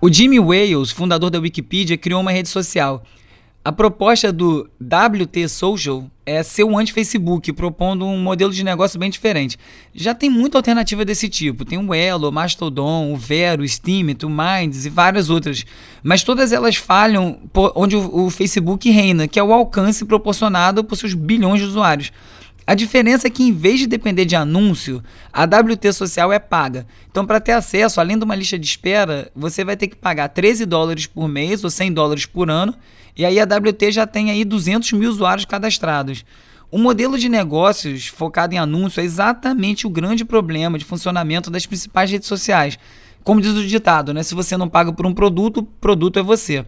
O 0.00 0.12
Jimmy 0.12 0.40
Wales, 0.40 0.90
fundador 0.90 1.30
da 1.30 1.38
Wikipedia, 1.38 1.96
criou 1.96 2.20
uma 2.20 2.32
rede 2.32 2.48
social. 2.48 3.04
A 3.68 3.72
proposta 3.72 4.32
do 4.32 4.66
WT 4.80 5.46
Social 5.46 6.06
é 6.24 6.42
ser 6.42 6.64
um 6.64 6.78
anti-Facebook, 6.78 7.52
propondo 7.52 8.06
um 8.06 8.16
modelo 8.16 8.50
de 8.50 8.64
negócio 8.64 8.98
bem 8.98 9.10
diferente. 9.10 9.58
Já 9.94 10.14
tem 10.14 10.30
muita 10.30 10.56
alternativa 10.56 11.04
desse 11.04 11.28
tipo. 11.28 11.66
Tem 11.66 11.76
o 11.76 11.92
Elo, 11.92 12.30
o 12.30 12.32
Mastodon, 12.32 13.12
o 13.12 13.16
Vero, 13.18 13.62
o 13.62 13.68
Steemit, 13.68 14.24
o 14.24 14.30
Minds 14.30 14.86
e 14.86 14.88
várias 14.88 15.28
outras. 15.28 15.66
Mas 16.02 16.24
todas 16.24 16.50
elas 16.50 16.76
falham 16.76 17.40
onde 17.74 17.94
o 17.94 18.30
Facebook 18.30 18.90
reina, 18.90 19.28
que 19.28 19.38
é 19.38 19.42
o 19.42 19.52
alcance 19.52 20.02
proporcionado 20.06 20.82
por 20.82 20.96
seus 20.96 21.12
bilhões 21.12 21.60
de 21.60 21.66
usuários. 21.66 22.10
A 22.68 22.74
diferença 22.74 23.26
é 23.26 23.30
que, 23.30 23.42
em 23.42 23.50
vez 23.50 23.80
de 23.80 23.86
depender 23.86 24.26
de 24.26 24.36
anúncio, 24.36 25.02
a 25.32 25.44
WT 25.44 25.90
Social 25.90 26.30
é 26.30 26.38
paga. 26.38 26.86
Então, 27.10 27.24
para 27.24 27.40
ter 27.40 27.52
acesso, 27.52 27.98
além 27.98 28.18
de 28.18 28.24
uma 28.24 28.34
lista 28.34 28.58
de 28.58 28.66
espera, 28.66 29.32
você 29.34 29.64
vai 29.64 29.74
ter 29.74 29.88
que 29.88 29.96
pagar 29.96 30.28
13 30.28 30.66
dólares 30.66 31.06
por 31.06 31.26
mês 31.28 31.64
ou 31.64 31.70
100 31.70 31.94
dólares 31.94 32.26
por 32.26 32.50
ano. 32.50 32.74
E 33.16 33.24
aí 33.24 33.40
a 33.40 33.44
WT 33.44 33.90
já 33.90 34.06
tem 34.06 34.30
aí 34.30 34.44
200 34.44 34.92
mil 34.92 35.08
usuários 35.08 35.46
cadastrados. 35.46 36.26
O 36.70 36.76
modelo 36.76 37.18
de 37.18 37.30
negócios 37.30 38.08
focado 38.08 38.54
em 38.54 38.58
anúncio 38.58 39.00
é 39.00 39.04
exatamente 39.04 39.86
o 39.86 39.90
grande 39.90 40.22
problema 40.22 40.76
de 40.76 40.84
funcionamento 40.84 41.50
das 41.50 41.64
principais 41.64 42.10
redes 42.10 42.28
sociais. 42.28 42.78
Como 43.24 43.40
diz 43.40 43.52
o 43.52 43.66
ditado, 43.66 44.12
né? 44.12 44.22
Se 44.22 44.34
você 44.34 44.58
não 44.58 44.68
paga 44.68 44.92
por 44.92 45.06
um 45.06 45.14
produto, 45.14 45.60
o 45.60 45.62
produto 45.62 46.18
é 46.18 46.22
você. 46.22 46.66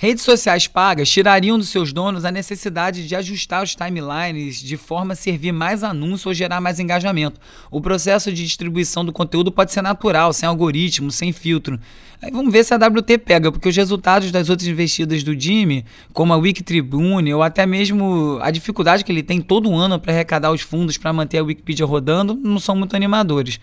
Redes 0.00 0.22
sociais 0.22 0.68
pagas 0.68 1.10
tirariam 1.10 1.58
dos 1.58 1.70
seus 1.70 1.92
donos 1.92 2.24
a 2.24 2.30
necessidade 2.30 3.08
de 3.08 3.16
ajustar 3.16 3.64
os 3.64 3.74
timelines 3.74 4.62
de 4.62 4.76
forma 4.76 5.12
a 5.12 5.16
servir 5.16 5.50
mais 5.50 5.82
anúncio 5.82 6.28
ou 6.28 6.34
gerar 6.34 6.60
mais 6.60 6.78
engajamento. 6.78 7.40
O 7.68 7.80
processo 7.80 8.30
de 8.30 8.44
distribuição 8.44 9.04
do 9.04 9.12
conteúdo 9.12 9.50
pode 9.50 9.72
ser 9.72 9.82
natural, 9.82 10.32
sem 10.32 10.48
algoritmo, 10.48 11.10
sem 11.10 11.32
filtro. 11.32 11.80
Aí 12.22 12.30
vamos 12.30 12.52
ver 12.52 12.64
se 12.64 12.72
a 12.72 12.76
WT 12.76 13.18
pega, 13.18 13.50
porque 13.50 13.68
os 13.68 13.76
resultados 13.76 14.30
das 14.30 14.48
outras 14.48 14.68
investidas 14.68 15.24
do 15.24 15.38
Jimmy, 15.38 15.84
como 16.12 16.32
a 16.32 16.36
Wiki 16.36 16.62
Tribune, 16.62 17.34
ou 17.34 17.42
até 17.42 17.66
mesmo 17.66 18.38
a 18.40 18.52
dificuldade 18.52 19.04
que 19.04 19.10
ele 19.10 19.24
tem 19.24 19.40
todo 19.40 19.74
ano 19.74 19.98
para 19.98 20.12
arrecadar 20.12 20.52
os 20.52 20.60
fundos 20.60 20.96
para 20.96 21.12
manter 21.12 21.38
a 21.38 21.42
Wikipedia 21.42 21.84
rodando, 21.84 22.36
não 22.36 22.60
são 22.60 22.76
muito 22.76 22.94
animadores. 22.94 23.58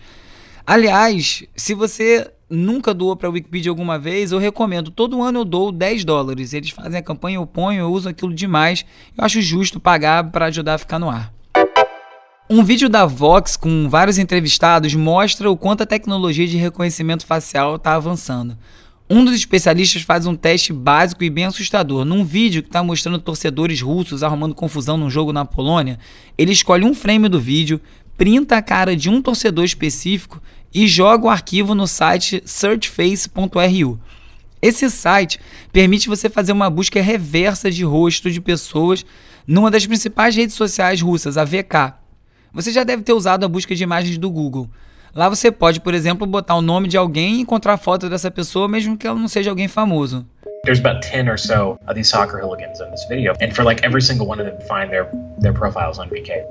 Aliás, 0.66 1.44
se 1.56 1.72
você 1.72 2.30
nunca 2.48 2.94
doou 2.94 3.16
para 3.16 3.28
a 3.28 3.30
Wikipedia 3.30 3.70
alguma 3.70 3.98
vez, 3.98 4.32
eu 4.32 4.38
recomendo. 4.38 4.90
Todo 4.90 5.22
ano 5.22 5.40
eu 5.40 5.44
dou 5.44 5.72
10 5.72 6.04
dólares. 6.04 6.52
Eles 6.52 6.70
fazem 6.70 6.98
a 6.98 7.02
campanha, 7.02 7.36
eu 7.36 7.46
ponho, 7.46 7.80
eu 7.80 7.92
uso 7.92 8.08
aquilo 8.08 8.32
demais. 8.32 8.84
Eu 9.16 9.24
acho 9.24 9.40
justo 9.42 9.80
pagar 9.80 10.30
para 10.30 10.46
ajudar 10.46 10.74
a 10.74 10.78
ficar 10.78 10.98
no 10.98 11.10
ar. 11.10 11.32
Um 12.48 12.62
vídeo 12.62 12.88
da 12.88 13.04
Vox 13.04 13.56
com 13.56 13.88
vários 13.88 14.18
entrevistados 14.18 14.94
mostra 14.94 15.50
o 15.50 15.56
quanto 15.56 15.82
a 15.82 15.86
tecnologia 15.86 16.46
de 16.46 16.56
reconhecimento 16.56 17.26
facial 17.26 17.74
está 17.74 17.94
avançando. 17.94 18.56
Um 19.10 19.24
dos 19.24 19.34
especialistas 19.34 20.02
faz 20.02 20.26
um 20.26 20.36
teste 20.36 20.72
básico 20.72 21.24
e 21.24 21.30
bem 21.30 21.44
assustador. 21.44 22.04
Num 22.04 22.24
vídeo 22.24 22.62
que 22.62 22.68
está 22.68 22.82
mostrando 22.84 23.18
torcedores 23.18 23.80
russos 23.80 24.22
arrumando 24.22 24.54
confusão 24.54 24.96
num 24.96 25.10
jogo 25.10 25.32
na 25.32 25.44
Polônia, 25.44 25.98
ele 26.38 26.52
escolhe 26.52 26.84
um 26.84 26.94
frame 26.94 27.28
do 27.28 27.40
vídeo, 27.40 27.80
printa 28.16 28.56
a 28.56 28.62
cara 28.62 28.96
de 28.96 29.10
um 29.10 29.20
torcedor 29.20 29.64
específico 29.64 30.40
e 30.72 30.86
joga 30.86 31.26
o 31.26 31.30
arquivo 31.30 31.74
no 31.74 31.86
site 31.86 32.42
searchface.ru. 32.44 34.00
Esse 34.60 34.90
site 34.90 35.38
permite 35.72 36.08
você 36.08 36.28
fazer 36.28 36.52
uma 36.52 36.70
busca 36.70 37.00
reversa 37.00 37.70
de 37.70 37.84
rosto 37.84 38.30
de 38.30 38.40
pessoas 38.40 39.04
numa 39.46 39.70
das 39.70 39.86
principais 39.86 40.34
redes 40.34 40.56
sociais 40.56 41.00
russas, 41.00 41.36
a 41.36 41.44
VK. 41.44 41.94
Você 42.52 42.72
já 42.72 42.84
deve 42.84 43.02
ter 43.02 43.12
usado 43.12 43.44
a 43.44 43.48
busca 43.48 43.74
de 43.74 43.82
imagens 43.82 44.18
do 44.18 44.30
Google. 44.30 44.68
Lá 45.14 45.28
você 45.28 45.50
pode, 45.50 45.80
por 45.80 45.94
exemplo, 45.94 46.26
botar 46.26 46.56
o 46.56 46.62
nome 46.62 46.88
de 46.88 46.96
alguém 46.96 47.36
e 47.36 47.40
encontrar 47.40 47.74
a 47.74 47.78
foto 47.78 48.08
dessa 48.08 48.30
pessoa, 48.30 48.68
mesmo 48.68 48.96
que 48.96 49.06
ela 49.06 49.18
não 49.18 49.28
seja 49.28 49.50
alguém 49.50 49.68
famoso. 49.68 50.26
There's 50.64 50.80
about 50.80 51.00
10 51.06 51.28
or 51.28 51.38
so 51.38 51.78
of 51.86 51.94
these 51.94 52.10
soccer 52.10 52.40
hooligans 52.40 52.80
in 52.80 52.90
this 52.90 53.06
video, 53.08 53.34
and 53.40 53.54
for 53.54 53.64
like 53.64 53.86
every 53.86 54.02
single 54.02 54.26
one 54.26 54.42
of 54.42 54.50
them 54.50 54.60
find 54.66 54.90
their 54.90 55.06
their 55.40 55.54
profiles 55.54 55.98
on 55.98 56.08
VK. 56.08 56.44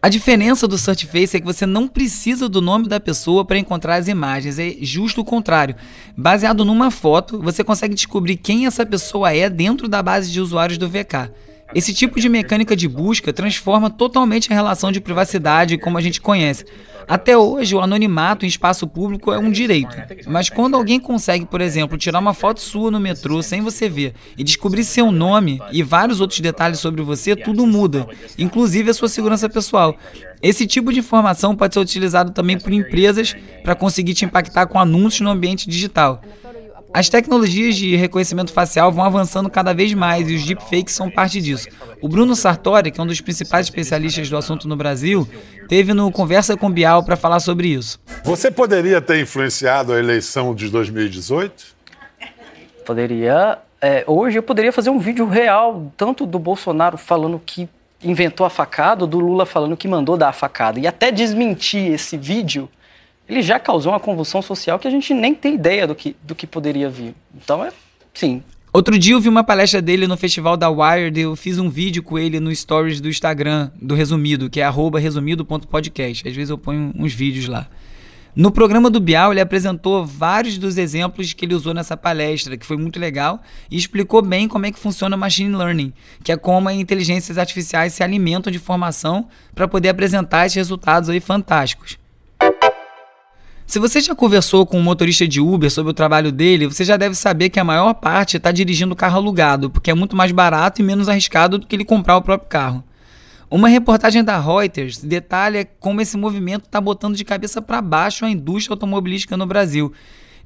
A 0.00 0.08
diferença 0.08 0.68
do 0.68 0.78
Searchface 0.78 1.36
é 1.36 1.40
que 1.40 1.46
você 1.46 1.66
não 1.66 1.88
precisa 1.88 2.48
do 2.48 2.62
nome 2.62 2.86
da 2.86 3.00
pessoa 3.00 3.44
para 3.44 3.58
encontrar 3.58 3.96
as 3.96 4.06
imagens, 4.06 4.56
é 4.56 4.76
justo 4.80 5.22
o 5.22 5.24
contrário. 5.24 5.74
Baseado 6.16 6.64
numa 6.64 6.88
foto, 6.88 7.40
você 7.42 7.64
consegue 7.64 7.96
descobrir 7.96 8.36
quem 8.36 8.64
essa 8.64 8.86
pessoa 8.86 9.34
é 9.34 9.50
dentro 9.50 9.88
da 9.88 10.00
base 10.00 10.30
de 10.30 10.40
usuários 10.40 10.78
do 10.78 10.88
VK. 10.88 11.32
Esse 11.74 11.92
tipo 11.92 12.18
de 12.18 12.28
mecânica 12.28 12.74
de 12.74 12.88
busca 12.88 13.32
transforma 13.32 13.90
totalmente 13.90 14.50
a 14.50 14.54
relação 14.54 14.90
de 14.90 15.00
privacidade 15.00 15.76
como 15.76 15.98
a 15.98 16.00
gente 16.00 16.20
conhece. 16.20 16.64
Até 17.06 17.36
hoje, 17.38 17.74
o 17.74 17.80
anonimato 17.80 18.44
em 18.44 18.48
espaço 18.48 18.86
público 18.86 19.32
é 19.32 19.38
um 19.38 19.50
direito. 19.50 19.96
Mas 20.26 20.50
quando 20.50 20.76
alguém 20.76 21.00
consegue, 21.00 21.46
por 21.46 21.60
exemplo, 21.60 21.96
tirar 21.96 22.18
uma 22.18 22.34
foto 22.34 22.60
sua 22.60 22.90
no 22.90 23.00
metrô 23.00 23.42
sem 23.42 23.62
você 23.62 23.88
ver 23.88 24.12
e 24.36 24.44
descobrir 24.44 24.84
seu 24.84 25.10
nome 25.10 25.58
e 25.72 25.82
vários 25.82 26.20
outros 26.20 26.40
detalhes 26.40 26.78
sobre 26.80 27.00
você, 27.02 27.34
tudo 27.34 27.66
muda, 27.66 28.06
inclusive 28.38 28.90
a 28.90 28.94
sua 28.94 29.08
segurança 29.08 29.48
pessoal. 29.48 29.96
Esse 30.42 30.66
tipo 30.66 30.92
de 30.92 30.98
informação 30.98 31.56
pode 31.56 31.74
ser 31.74 31.80
utilizado 31.80 32.32
também 32.32 32.58
por 32.58 32.72
empresas 32.72 33.34
para 33.62 33.74
conseguir 33.74 34.12
te 34.12 34.26
impactar 34.26 34.66
com 34.66 34.78
anúncios 34.78 35.22
no 35.22 35.30
ambiente 35.30 35.68
digital. 35.68 36.22
As 36.92 37.08
tecnologias 37.08 37.76
de 37.76 37.94
reconhecimento 37.96 38.52
facial 38.52 38.90
vão 38.90 39.04
avançando 39.04 39.50
cada 39.50 39.72
vez 39.72 39.92
mais 39.94 40.28
e 40.28 40.34
os 40.34 40.44
deepfakes 40.44 40.94
são 40.94 41.10
parte 41.10 41.40
disso. 41.40 41.68
O 42.00 42.08
Bruno 42.08 42.34
Sartori, 42.34 42.90
que 42.90 43.00
é 43.00 43.02
um 43.02 43.06
dos 43.06 43.20
principais 43.20 43.66
especialistas 43.66 44.28
do 44.28 44.36
assunto 44.36 44.66
no 44.66 44.76
Brasil, 44.76 45.28
teve 45.68 45.92
no 45.92 46.10
Conversa 46.10 46.56
com 46.56 46.70
Bial 46.70 47.04
para 47.04 47.16
falar 47.16 47.40
sobre 47.40 47.68
isso. 47.68 48.00
Você 48.24 48.50
poderia 48.50 49.00
ter 49.00 49.20
influenciado 49.20 49.92
a 49.92 49.98
eleição 49.98 50.54
de 50.54 50.68
2018? 50.68 51.78
Poderia 52.84 53.58
é, 53.80 54.02
hoje 54.06 54.38
eu 54.38 54.42
poderia 54.42 54.72
fazer 54.72 54.90
um 54.90 54.98
vídeo 54.98 55.28
real, 55.28 55.92
tanto 55.96 56.26
do 56.26 56.38
Bolsonaro 56.38 56.98
falando 56.98 57.40
que 57.44 57.68
inventou 58.02 58.44
a 58.44 58.50
facada, 58.50 59.06
do 59.06 59.20
Lula 59.20 59.46
falando 59.46 59.76
que 59.76 59.86
mandou 59.86 60.16
dar 60.16 60.28
a 60.28 60.32
facada. 60.32 60.80
E 60.80 60.86
até 60.86 61.10
desmentir 61.10 61.92
esse 61.92 62.16
vídeo, 62.16 62.68
ele 63.28 63.42
já 63.42 63.58
causou 63.58 63.92
uma 63.92 64.00
convulsão 64.00 64.40
social 64.40 64.78
que 64.78 64.88
a 64.88 64.90
gente 64.90 65.12
nem 65.12 65.34
tem 65.34 65.54
ideia 65.54 65.86
do 65.86 65.94
que, 65.94 66.16
do 66.22 66.34
que 66.34 66.46
poderia 66.46 66.88
vir. 66.88 67.14
Então, 67.34 67.64
é, 67.64 67.70
sim, 68.14 68.42
Outro 68.70 68.98
dia 68.98 69.14
eu 69.14 69.20
vi 69.20 69.30
uma 69.30 69.42
palestra 69.42 69.80
dele 69.80 70.06
no 70.06 70.16
festival 70.16 70.54
da 70.54 70.68
Wired, 70.68 71.18
eu 71.18 71.34
fiz 71.34 71.58
um 71.58 71.70
vídeo 71.70 72.02
com 72.02 72.18
ele 72.18 72.38
no 72.38 72.54
stories 72.54 73.00
do 73.00 73.08
Instagram, 73.08 73.70
do 73.80 73.94
Resumido, 73.94 74.50
que 74.50 74.60
é 74.60 74.70
resumido.podcast. 75.00 76.28
Às 76.28 76.36
vezes 76.36 76.50
eu 76.50 76.58
ponho 76.58 76.92
uns 76.94 77.14
vídeos 77.14 77.48
lá. 77.48 77.66
No 78.36 78.52
programa 78.52 78.90
do 78.90 79.00
Bial, 79.00 79.32
ele 79.32 79.40
apresentou 79.40 80.06
vários 80.06 80.58
dos 80.58 80.76
exemplos 80.76 81.32
que 81.32 81.44
ele 81.46 81.54
usou 81.54 81.72
nessa 81.72 81.96
palestra, 81.96 82.56
que 82.56 82.64
foi 82.64 82.76
muito 82.76 83.00
legal, 83.00 83.42
e 83.70 83.76
explicou 83.76 84.22
bem 84.22 84.46
como 84.46 84.66
é 84.66 84.70
que 84.70 84.78
funciona 84.78 85.16
o 85.16 85.18
machine 85.18 85.56
learning, 85.56 85.92
que 86.22 86.30
é 86.30 86.36
como 86.36 86.68
as 86.68 86.76
inteligências 86.76 87.38
artificiais 87.38 87.94
se 87.94 88.02
alimentam 88.04 88.50
de 88.50 88.58
informação 88.58 89.26
para 89.54 89.66
poder 89.66 89.88
apresentar 89.88 90.46
esses 90.46 90.56
resultados 90.56 91.08
aí 91.08 91.18
fantásticos. 91.18 91.98
Se 93.68 93.78
você 93.78 94.00
já 94.00 94.14
conversou 94.14 94.64
com 94.64 94.78
um 94.78 94.82
motorista 94.82 95.28
de 95.28 95.42
Uber 95.42 95.70
sobre 95.70 95.90
o 95.90 95.94
trabalho 95.94 96.32
dele, 96.32 96.66
você 96.66 96.86
já 96.86 96.96
deve 96.96 97.14
saber 97.14 97.50
que 97.50 97.60
a 97.60 97.64
maior 97.64 97.92
parte 97.92 98.38
está 98.38 98.50
dirigindo 98.50 98.96
carro 98.96 99.18
alugado, 99.18 99.68
porque 99.68 99.90
é 99.90 99.94
muito 99.94 100.16
mais 100.16 100.32
barato 100.32 100.80
e 100.80 100.84
menos 100.84 101.06
arriscado 101.06 101.58
do 101.58 101.66
que 101.66 101.76
ele 101.76 101.84
comprar 101.84 102.16
o 102.16 102.22
próprio 102.22 102.48
carro. 102.48 102.82
Uma 103.50 103.68
reportagem 103.68 104.24
da 104.24 104.40
Reuters 104.40 104.96
detalha 104.96 105.68
como 105.78 106.00
esse 106.00 106.16
movimento 106.16 106.64
está 106.64 106.80
botando 106.80 107.14
de 107.14 107.26
cabeça 107.26 107.60
para 107.60 107.82
baixo 107.82 108.24
a 108.24 108.30
indústria 108.30 108.72
automobilística 108.72 109.36
no 109.36 109.44
Brasil. 109.44 109.92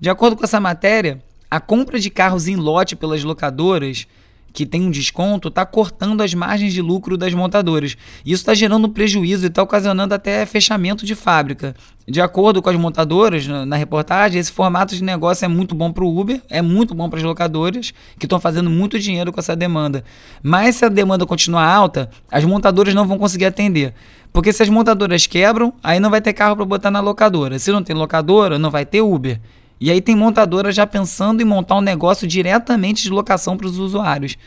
De 0.00 0.10
acordo 0.10 0.34
com 0.34 0.42
essa 0.42 0.58
matéria, 0.58 1.22
a 1.48 1.60
compra 1.60 2.00
de 2.00 2.10
carros 2.10 2.48
em 2.48 2.56
lote 2.56 2.96
pelas 2.96 3.22
locadoras 3.22 4.08
que 4.52 4.66
tem 4.66 4.82
um 4.82 4.90
desconto 4.90 5.48
está 5.48 5.64
cortando 5.64 6.20
as 6.20 6.34
margens 6.34 6.72
de 6.72 6.82
lucro 6.82 7.16
das 7.16 7.32
montadoras. 7.32 7.96
Isso 8.24 8.42
está 8.42 8.54
gerando 8.54 8.88
prejuízo 8.88 9.46
e 9.46 9.48
está 9.48 9.62
ocasionando 9.62 10.14
até 10.14 10.44
fechamento 10.44 11.06
de 11.06 11.14
fábrica. 11.14 11.74
De 12.06 12.20
acordo 12.20 12.60
com 12.60 12.68
as 12.68 12.76
montadoras, 12.76 13.46
na, 13.46 13.76
reportagem, 13.76 14.40
esse 14.40 14.50
formato 14.50 14.94
de 14.94 15.04
negócio 15.04 15.44
é 15.44 15.48
muito 15.48 15.74
bom 15.74 15.92
para 15.92 16.04
o 16.04 16.20
Uber, 16.20 16.42
é 16.50 16.60
muito 16.60 16.94
bom 16.94 17.08
para 17.08 17.18
as 17.18 17.24
locadoras, 17.24 17.92
que 18.18 18.26
estão 18.26 18.40
fazendo 18.40 18.68
muito 18.68 18.98
dinheiro 18.98 19.32
com 19.32 19.38
essa 19.38 19.54
demanda. 19.54 20.04
Mas 20.42 20.76
se 20.76 20.84
a 20.84 20.88
demanda 20.88 21.24
continuar 21.24 21.64
alta, 21.64 22.10
as 22.30 22.44
montadoras 22.44 22.92
não 22.92 23.06
vão 23.06 23.18
conseguir 23.18 23.46
atender. 23.46 23.94
Porque 24.32 24.52
se 24.52 24.62
as 24.62 24.68
montadoras 24.68 25.26
quebram, 25.26 25.74
aí 25.82 26.00
não 26.00 26.10
vai 26.10 26.20
ter 26.20 26.32
carro 26.32 26.56
para 26.56 26.64
botar 26.64 26.90
na 26.90 27.00
locadora. 27.00 27.58
Se 27.58 27.70
não 27.70 27.82
tem 27.82 27.94
locadora, 27.94 28.58
não 28.58 28.70
vai 28.70 28.84
ter 28.84 29.00
Uber. 29.00 29.38
E 29.82 29.90
aí 29.90 30.00
tem 30.00 30.14
montadora 30.14 30.70
já 30.70 30.86
pensando 30.86 31.42
em 31.42 31.44
montar 31.44 31.74
um 31.74 31.80
negócio 31.80 32.24
diretamente 32.24 33.02
de 33.02 33.10
locação 33.10 33.56
para 33.56 33.66
os 33.66 33.80
usuários. 33.80 34.38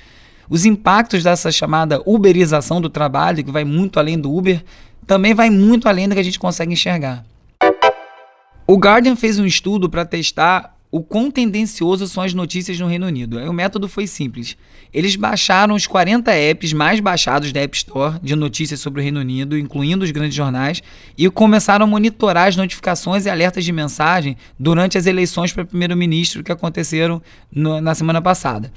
Os 0.49 0.63
impactos 0.63 1.25
dessa 1.25 1.51
chamada 1.51 2.01
uberização 2.05 2.79
do 2.79 2.89
trabalho, 2.89 3.43
que 3.43 3.51
vai 3.51 3.65
muito 3.65 3.99
além 3.99 4.17
do 4.17 4.33
Uber, 4.33 4.63
também 5.05 5.33
vai 5.33 5.49
muito 5.49 5.89
além 5.89 6.07
do 6.07 6.15
que 6.15 6.21
a 6.21 6.23
gente 6.23 6.39
consegue 6.39 6.71
enxergar. 6.71 7.25
O 8.65 8.77
Guardian 8.77 9.17
fez 9.17 9.37
um 9.37 9.45
estudo 9.45 9.89
para 9.89 10.05
testar 10.05 10.74
o 10.91 11.03
quão 11.03 11.29
tendencioso 11.29 12.07
são 12.07 12.23
as 12.23 12.33
notícias 12.33 12.79
no 12.79 12.87
Reino 12.87 13.07
Unido. 13.07 13.37
O 13.39 13.53
método 13.53 13.87
foi 13.87 14.07
simples. 14.07 14.55
Eles 14.93 15.15
baixaram 15.15 15.75
os 15.75 15.85
40 15.85 16.31
apps 16.31 16.71
mais 16.71 16.99
baixados 16.99 17.51
da 17.51 17.59
App 17.59 17.75
Store 17.75 18.17
de 18.21 18.35
notícias 18.35 18.79
sobre 18.79 19.01
o 19.01 19.03
Reino 19.03 19.19
Unido, 19.19 19.57
incluindo 19.57 20.05
os 20.05 20.11
grandes 20.11 20.35
jornais, 20.35 20.81
e 21.17 21.29
começaram 21.29 21.85
a 21.85 21.87
monitorar 21.87 22.47
as 22.47 22.55
notificações 22.55 23.25
e 23.25 23.29
alertas 23.29 23.65
de 23.65 23.71
mensagem 23.71 24.37
durante 24.57 24.97
as 24.97 25.05
eleições 25.05 25.51
para 25.51 25.65
primeiro-ministro 25.65 26.43
que 26.43 26.51
aconteceram 26.51 27.21
no, 27.51 27.81
na 27.81 27.93
semana 27.93 28.21
passada. 28.21 28.71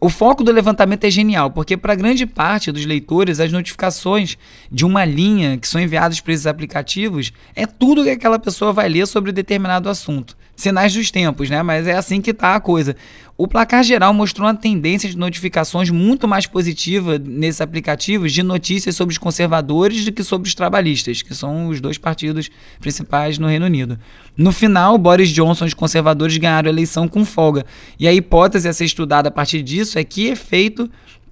O 0.00 0.08
foco 0.08 0.42
do 0.42 0.50
levantamento 0.50 1.04
é 1.04 1.10
genial, 1.10 1.52
porque 1.52 1.76
para 1.76 1.94
grande 1.94 2.26
parte 2.26 2.72
dos 2.72 2.84
leitores, 2.84 3.38
as 3.38 3.52
notificações 3.52 4.36
de 4.68 4.84
uma 4.84 5.04
linha 5.04 5.56
que 5.56 5.68
são 5.68 5.80
enviadas 5.80 6.20
para 6.20 6.32
esses 6.32 6.46
aplicativos 6.48 7.32
é 7.54 7.66
tudo 7.66 8.02
que 8.02 8.10
aquela 8.10 8.40
pessoa 8.40 8.72
vai 8.72 8.88
ler 8.88 9.06
sobre 9.06 9.30
determinado 9.30 9.88
assunto 9.88 10.36
sinais 10.56 10.92
dos 10.94 11.10
tempos, 11.10 11.50
né? 11.50 11.62
Mas 11.62 11.86
é 11.86 11.96
assim 11.96 12.20
que 12.20 12.32
tá 12.32 12.54
a 12.54 12.60
coisa. 12.60 12.94
O 13.36 13.48
placar 13.48 13.82
geral 13.82 14.12
mostrou 14.12 14.46
uma 14.46 14.54
tendência 14.54 15.08
de 15.08 15.16
notificações 15.16 15.90
muito 15.90 16.28
mais 16.28 16.46
positiva 16.46 17.18
nesses 17.18 17.60
aplicativos 17.60 18.32
de 18.32 18.42
notícias 18.42 18.94
sobre 18.94 19.12
os 19.12 19.18
conservadores 19.18 20.04
do 20.04 20.12
que 20.12 20.22
sobre 20.22 20.46
os 20.46 20.54
trabalhistas, 20.54 21.22
que 21.22 21.34
são 21.34 21.68
os 21.68 21.80
dois 21.80 21.98
partidos 21.98 22.50
principais 22.78 23.38
no 23.38 23.48
Reino 23.48 23.66
Unido. 23.66 23.98
No 24.36 24.52
final, 24.52 24.96
Boris 24.98 25.30
Johnson 25.30 25.64
e 25.64 25.68
os 25.68 25.74
conservadores 25.74 26.36
ganharam 26.36 26.68
a 26.68 26.72
eleição 26.72 27.08
com 27.08 27.24
folga. 27.24 27.64
E 27.98 28.06
a 28.06 28.12
hipótese 28.12 28.68
a 28.68 28.72
ser 28.72 28.84
estudada 28.84 29.28
a 29.28 29.32
partir 29.32 29.62
disso 29.62 29.98
é 29.98 30.04
que 30.04 30.26
efeito 30.26 30.88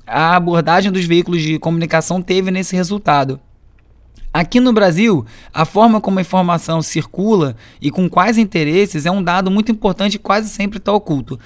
a 0.07 0.35
abordagem 0.35 0.91
dos 0.91 1.05
veículos 1.05 1.43
de 1.43 1.59
comunicação 1.59 2.21
teve 2.21 2.51
nesse 2.51 2.75
resultado. 2.75 3.39
Aqui 4.33 4.61
no 4.61 4.73
Brasil, 4.73 5.27
a 5.53 5.65
forma 5.65 6.01
como 6.01 6.21
a 6.21 6.23
informação 6.23 6.81
circula 6.81 7.57
e 7.83 7.91
com 7.91 8.09
quais 8.09 8.39
interesses 8.39 9.05
é 9.05 9.11
um 9.11 9.21
dado 9.21 9.51
muito 9.51 9.73
importante 9.73 10.15
e 10.15 10.19
quase 10.19 10.49
sempre 10.49 10.79
está 10.79 10.93
oculto. 10.93 11.39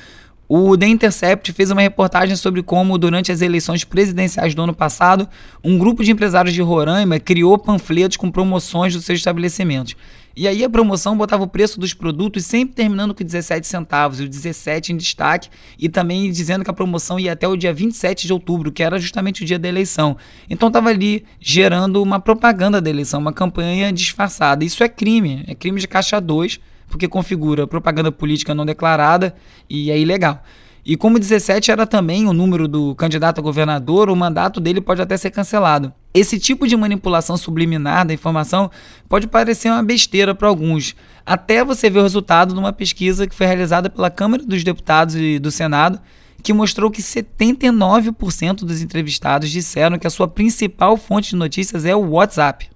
O 0.47 0.77
The 0.77 0.87
Intercept 0.87 1.51
fez 1.55 1.71
uma 1.71 1.81
reportagem 1.81 2.37
sobre 2.37 2.63
como, 2.63 2.99
durante 2.99 3.33
as 3.33 3.41
eleições 3.41 3.85
presidenciais 3.85 4.55
do 4.55 4.61
ano 4.61 4.75
passado, 4.75 5.27
um 5.65 5.79
grupo 5.79 6.05
de 6.05 6.11
empresários 6.11 6.53
de 6.53 6.61
Roraima 6.61 7.19
criou 7.19 7.57
panfletos 7.57 8.19
com 8.19 8.31
promoções 8.31 8.93
dos 8.93 9.07
seus 9.07 9.19
estabelecimentos. 9.19 9.97
E 10.37 10.49
aí 10.49 10.65
a 10.65 10.71
promoção 10.71 11.17
botava 11.17 11.45
o 11.45 11.47
preço 11.47 11.79
dos 11.79 11.95
produtos 11.95 12.45
sempre 12.45 12.75
terminando 12.75 13.15
com 13.15 13.23
17 13.23 13.67
centavos, 13.67 14.19
e 14.19 14.25
o 14.25 14.29
17 14.29 14.93
em 14.93 14.97
destaque, 14.97 15.49
e 15.79 15.89
também 15.89 16.31
dizendo 16.31 16.65
que 16.65 16.71
a 16.71 16.75
promoção 16.75 17.21
ia 17.21 17.33
até 17.33 17.47
o 17.47 17.57
dia 17.57 17.73
27 17.73 18.27
de 18.27 18.33
outubro, 18.33 18.73
que 18.73 18.83
era 18.83 18.99
justamente 18.99 19.43
o 19.43 19.47
dia 19.47 19.59
da 19.59 19.69
eleição. 19.69 20.17
Então 20.51 20.69
estava 20.69 20.89
ali 20.89 21.25
gerando 21.39 22.03
uma 22.03 22.19
propaganda 22.19 22.81
da 22.81 22.91
eleição, 22.91 23.21
uma 23.21 23.33
campanha 23.33 23.93
disfarçada. 23.93 24.65
Isso 24.65 24.83
é 24.83 24.89
crime, 24.89 25.45
é 25.47 25.55
crime 25.55 25.81
de 25.81 25.87
caixa 25.87 26.21
2, 26.21 26.59
porque 26.89 27.07
configura 27.07 27.67
propaganda 27.67 28.11
política 28.11 28.55
não 28.55 28.67
declarada 28.67 29.37
e 29.71 29.91
é 29.91 29.99
ilegal. 29.99 30.43
E 30.85 30.97
como 30.97 31.19
17 31.19 31.71
era 31.71 31.87
também 31.87 32.27
o 32.27 32.33
número 32.33 32.69
do 32.69 32.95
candidato 32.97 33.39
a 33.39 33.43
governador, 33.43 34.11
o 34.11 34.17
mandato 34.17 34.61
dele 34.61 34.81
pode 34.81 35.01
até 35.01 35.17
ser 35.17 35.31
cancelado. 35.31 35.93
Esse 36.17 36.39
tipo 36.39 36.69
de 36.69 36.77
manipulação 36.77 37.37
subliminar 37.37 38.07
da 38.07 38.15
informação 38.15 38.71
pode 39.09 39.27
parecer 39.27 39.69
uma 39.69 39.83
besteira 39.83 40.33
para 40.33 40.47
alguns, 40.47 40.95
até 41.27 41.65
você 41.65 41.91
ver 41.91 41.99
o 41.99 42.03
resultado 42.05 42.55
de 42.55 42.61
uma 42.61 42.73
pesquisa 42.73 43.27
que 43.27 43.35
foi 43.35 43.49
realizada 43.49 43.91
pela 43.91 44.09
Câmara 44.09 44.45
dos 44.45 44.63
Deputados 44.63 45.17
e 45.17 45.41
do 45.41 45.51
Senado, 45.51 46.01
que 46.41 46.53
mostrou 46.53 46.89
que 46.89 47.03
79% 47.03 48.59
dos 48.59 48.81
entrevistados 48.81 49.51
disseram 49.51 49.99
que 49.99 50.07
a 50.07 50.11
sua 50.11 50.29
principal 50.29 50.97
fonte 50.97 51.31
de 51.31 51.37
notícias 51.37 51.85
é 51.85 51.97
o 51.97 52.11
WhatsApp. 52.11 52.71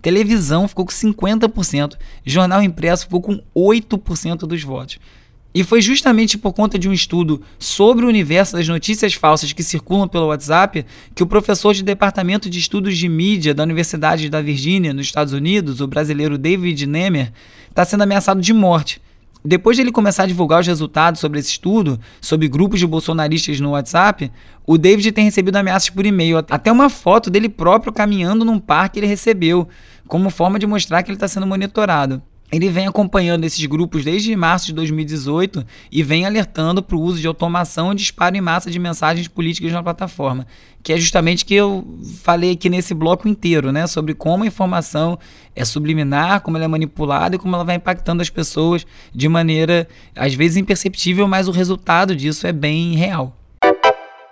Televisão 0.00 0.66
ficou 0.66 0.86
com 0.86 0.92
50%, 0.92 1.94
jornal 2.24 2.62
impresso 2.62 3.04
ficou 3.04 3.20
com 3.20 3.42
8% 3.54 4.46
dos 4.46 4.62
votos. 4.62 4.98
E 5.54 5.64
foi 5.64 5.80
justamente 5.80 6.36
por 6.36 6.52
conta 6.52 6.78
de 6.78 6.88
um 6.88 6.92
estudo 6.92 7.40
sobre 7.58 8.04
o 8.04 8.08
universo 8.08 8.56
das 8.56 8.68
notícias 8.68 9.14
falsas 9.14 9.52
que 9.52 9.62
circulam 9.62 10.06
pelo 10.06 10.26
WhatsApp 10.26 10.84
que 11.14 11.22
o 11.22 11.26
professor 11.26 11.72
de 11.72 11.82
Departamento 11.82 12.50
de 12.50 12.58
Estudos 12.58 12.96
de 12.98 13.08
Mídia 13.08 13.54
da 13.54 13.62
Universidade 13.62 14.28
da 14.28 14.42
Virgínia, 14.42 14.92
nos 14.92 15.06
Estados 15.06 15.32
Unidos, 15.32 15.80
o 15.80 15.86
brasileiro 15.86 16.36
David 16.36 16.86
Nemer, 16.86 17.32
está 17.70 17.84
sendo 17.84 18.02
ameaçado 18.02 18.42
de 18.42 18.52
morte. 18.52 19.00
Depois 19.42 19.76
de 19.76 19.82
ele 19.82 19.92
começar 19.92 20.24
a 20.24 20.26
divulgar 20.26 20.60
os 20.60 20.66
resultados 20.66 21.20
sobre 21.20 21.40
esse 21.40 21.50
estudo, 21.50 21.98
sobre 22.20 22.46
grupos 22.46 22.78
de 22.78 22.86
bolsonaristas 22.86 23.58
no 23.58 23.70
WhatsApp, 23.70 24.30
o 24.66 24.76
David 24.76 25.12
tem 25.12 25.24
recebido 25.24 25.56
ameaças 25.56 25.88
por 25.88 26.04
e-mail, 26.04 26.38
até 26.38 26.70
uma 26.70 26.90
foto 26.90 27.30
dele 27.30 27.48
próprio 27.48 27.92
caminhando 27.92 28.44
num 28.44 28.58
parque 28.58 28.98
ele 28.98 29.06
recebeu, 29.06 29.66
como 30.06 30.28
forma 30.28 30.58
de 30.58 30.66
mostrar 30.66 31.02
que 31.02 31.10
ele 31.10 31.16
está 31.16 31.26
sendo 31.26 31.46
monitorado 31.46 32.22
ele 32.50 32.68
vem 32.70 32.86
acompanhando 32.86 33.44
esses 33.44 33.64
grupos 33.66 34.04
desde 34.04 34.34
março 34.34 34.66
de 34.66 34.72
2018 34.72 35.64
e 35.92 36.02
vem 36.02 36.24
alertando 36.24 36.82
para 36.82 36.96
o 36.96 37.00
uso 37.00 37.20
de 37.20 37.26
automação 37.26 37.92
e 37.92 37.94
disparo 37.94 38.36
em 38.36 38.40
massa 38.40 38.70
de 38.70 38.78
mensagens 38.78 39.28
políticas 39.28 39.70
na 39.70 39.82
plataforma, 39.82 40.46
que 40.82 40.92
é 40.92 40.96
justamente 40.96 41.44
que 41.44 41.54
eu 41.54 41.86
falei 42.22 42.52
aqui 42.52 42.70
nesse 42.70 42.94
bloco 42.94 43.28
inteiro, 43.28 43.70
né, 43.70 43.86
sobre 43.86 44.14
como 44.14 44.44
a 44.44 44.46
informação 44.46 45.18
é 45.54 45.64
subliminar, 45.64 46.40
como 46.40 46.56
ela 46.56 46.64
é 46.64 46.68
manipulada 46.68 47.36
e 47.36 47.38
como 47.38 47.54
ela 47.54 47.64
vai 47.64 47.76
impactando 47.76 48.22
as 48.22 48.30
pessoas 48.30 48.86
de 49.14 49.28
maneira 49.28 49.86
às 50.16 50.32
vezes 50.32 50.56
imperceptível, 50.56 51.28
mas 51.28 51.48
o 51.48 51.52
resultado 51.52 52.16
disso 52.16 52.46
é 52.46 52.52
bem 52.52 52.94
real. 52.94 53.37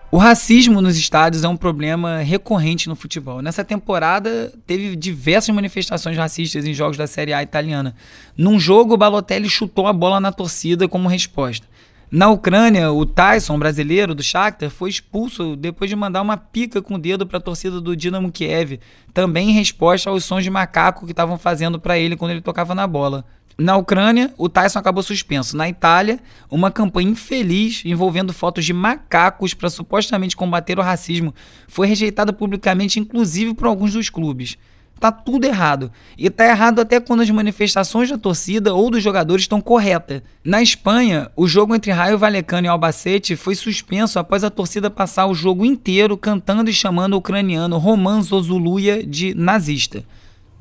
O 0.08 0.18
racismo 0.18 0.80
nos 0.80 0.96
estádios 0.96 1.42
é 1.42 1.48
um 1.48 1.56
problema 1.56 2.18
recorrente 2.18 2.88
no 2.88 2.94
futebol. 2.94 3.42
Nessa 3.42 3.64
temporada, 3.64 4.52
teve 4.64 4.94
diversas 4.94 5.52
manifestações 5.52 6.16
racistas 6.16 6.64
em 6.64 6.72
jogos 6.72 6.96
da 6.96 7.08
Série 7.08 7.32
A 7.32 7.42
italiana. 7.42 7.94
Num 8.36 8.58
jogo, 8.58 8.94
o 8.94 8.96
Balotelli 8.96 9.50
chutou 9.50 9.88
a 9.88 9.92
bola 9.92 10.20
na 10.20 10.30
torcida 10.30 10.86
como 10.86 11.08
resposta. 11.08 11.66
Na 12.08 12.30
Ucrânia, 12.30 12.92
o 12.92 13.04
Tyson, 13.04 13.58
brasileiro 13.58 14.14
do 14.14 14.22
Shakhtar, 14.22 14.70
foi 14.70 14.90
expulso 14.90 15.56
depois 15.56 15.90
de 15.90 15.96
mandar 15.96 16.22
uma 16.22 16.36
pica 16.36 16.80
com 16.80 16.94
o 16.94 16.98
dedo 16.98 17.26
para 17.26 17.38
a 17.38 17.42
torcida 17.42 17.80
do 17.80 17.96
Dinamo 17.96 18.30
Kiev, 18.30 18.78
também 19.12 19.50
em 19.50 19.54
resposta 19.54 20.08
aos 20.08 20.25
sons 20.25 20.44
de 20.44 20.50
macaco 20.50 21.04
que 21.04 21.12
estavam 21.12 21.36
fazendo 21.36 21.80
para 21.80 21.98
ele 21.98 22.16
quando 22.16 22.30
ele 22.30 22.40
tocava 22.40 22.76
na 22.76 22.86
bola. 22.86 23.25
Na 23.58 23.75
Ucrânia, 23.76 24.34
o 24.36 24.50
Tyson 24.50 24.78
acabou 24.78 25.02
suspenso. 25.02 25.56
Na 25.56 25.66
Itália, 25.66 26.20
uma 26.50 26.70
campanha 26.70 27.10
infeliz 27.10 27.82
envolvendo 27.86 28.32
fotos 28.32 28.66
de 28.66 28.75
macacos 28.75 29.54
para 29.54 29.70
supostamente 29.70 30.36
combater 30.36 30.78
o 30.78 30.82
racismo 30.82 31.34
foi 31.66 31.86
rejeitada 31.86 32.34
publicamente, 32.34 33.00
inclusive 33.00 33.54
por 33.54 33.66
alguns 33.66 33.94
dos 33.94 34.10
clubes. 34.10 34.58
Tá 35.00 35.10
tudo 35.10 35.44
errado. 35.46 35.90
E 36.18 36.28
tá 36.28 36.46
errado 36.46 36.80
até 36.80 37.00
quando 37.00 37.22
as 37.22 37.30
manifestações 37.30 38.10
da 38.10 38.18
torcida 38.18 38.75
ou 38.75 38.90
dos 38.90 39.02
jogadores 39.02 39.44
estão 39.44 39.60
corretas. 39.60 40.22
Na 40.44 40.62
Espanha, 40.62 41.30
o 41.34 41.46
jogo 41.46 41.75
entre 41.75 41.90
Raio 41.90 42.18
Vallecano 42.18 42.66
e 42.66 42.68
Albacete 42.68 43.36
foi 43.36 43.54
suspenso 43.54 44.18
após 44.18 44.44
a 44.44 44.50
torcida 44.50 44.90
passar 44.90 45.26
o 45.26 45.34
jogo 45.34 45.64
inteiro 45.64 46.16
cantando 46.16 46.70
e 46.70 46.75
chamando 46.75 47.14
o 47.14 47.18
ucraniano 47.18 47.78
Roman 47.78 48.20
Zozuluia 48.22 49.02
de 49.06 49.34
nazista. 49.34 50.04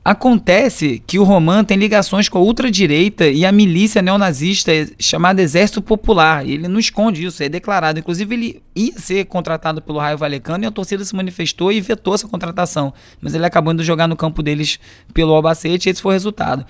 Acontece 0.07 1.01
que 1.07 1.17
o 1.17 1.23
Roman 1.23 1.63
tem 1.63 1.79
ligações 1.79 2.29
com 2.29 2.37
a 2.37 2.41
ultradireita 2.41 3.27
e 3.27 3.43
a 3.43 3.51
milícia 3.51 4.03
neonazista 4.03 4.71
chamada 4.99 5.41
Exército 5.41 5.81
Popular. 5.81 6.47
Ele 6.47 6.67
não 6.67 6.79
esconde 6.79 7.25
isso, 7.25 7.41
é 7.41 7.49
declarado. 7.49 7.97
Inclusive, 7.97 8.35
ele 8.35 8.63
ia 8.75 8.93
ser 8.99 9.25
contratado 9.25 9.81
pelo 9.81 9.97
Raio 9.97 10.15
Valecano 10.15 10.63
e 10.63 10.67
a 10.67 10.71
torcida 10.71 11.03
se 11.03 11.15
manifestou 11.15 11.71
e 11.71 11.81
vetou 11.81 12.13
essa 12.13 12.27
contratação. 12.27 12.93
Mas 13.19 13.33
ele 13.33 13.47
acabou 13.47 13.73
indo 13.73 13.83
jogar 13.83 14.07
no 14.07 14.15
campo 14.15 14.43
deles 14.43 14.79
pelo 15.11 15.33
Albacete 15.33 15.89
e 15.89 15.91
esse 15.91 16.03
foi 16.03 16.11
o 16.11 16.13
resultado. 16.13 16.63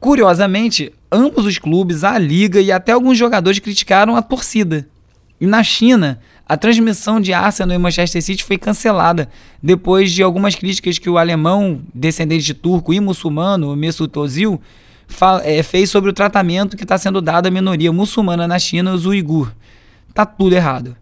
Curiosamente, 0.00 0.92
ambos 1.12 1.46
os 1.46 1.58
clubes, 1.58 2.02
a 2.02 2.18
liga 2.18 2.60
e 2.60 2.72
até 2.72 2.90
alguns 2.90 3.16
jogadores 3.16 3.60
criticaram 3.60 4.16
a 4.16 4.20
torcida. 4.20 4.88
E 5.44 5.46
na 5.46 5.62
China, 5.62 6.18
a 6.48 6.56
transmissão 6.56 7.20
de 7.20 7.34
Arsenal 7.34 7.76
e 7.76 7.78
Manchester 7.78 8.22
City 8.22 8.42
foi 8.42 8.56
cancelada 8.56 9.28
depois 9.62 10.10
de 10.10 10.22
algumas 10.22 10.54
críticas 10.54 10.98
que 10.98 11.10
o 11.10 11.18
alemão, 11.18 11.82
descendente 11.94 12.46
de 12.46 12.54
turco 12.54 12.94
e 12.94 12.98
muçulmano, 12.98 13.76
Mesut 13.76 14.18
Ozil, 14.18 14.58
é, 15.42 15.62
fez 15.62 15.90
sobre 15.90 16.08
o 16.08 16.14
tratamento 16.14 16.78
que 16.78 16.82
está 16.82 16.96
sendo 16.96 17.20
dado 17.20 17.46
à 17.46 17.50
minoria 17.50 17.92
muçulmana 17.92 18.48
na 18.48 18.58
China, 18.58 18.94
os 18.94 19.04
uigur. 19.04 19.52
Tá 20.14 20.24
tudo 20.24 20.54
errado. 20.54 20.96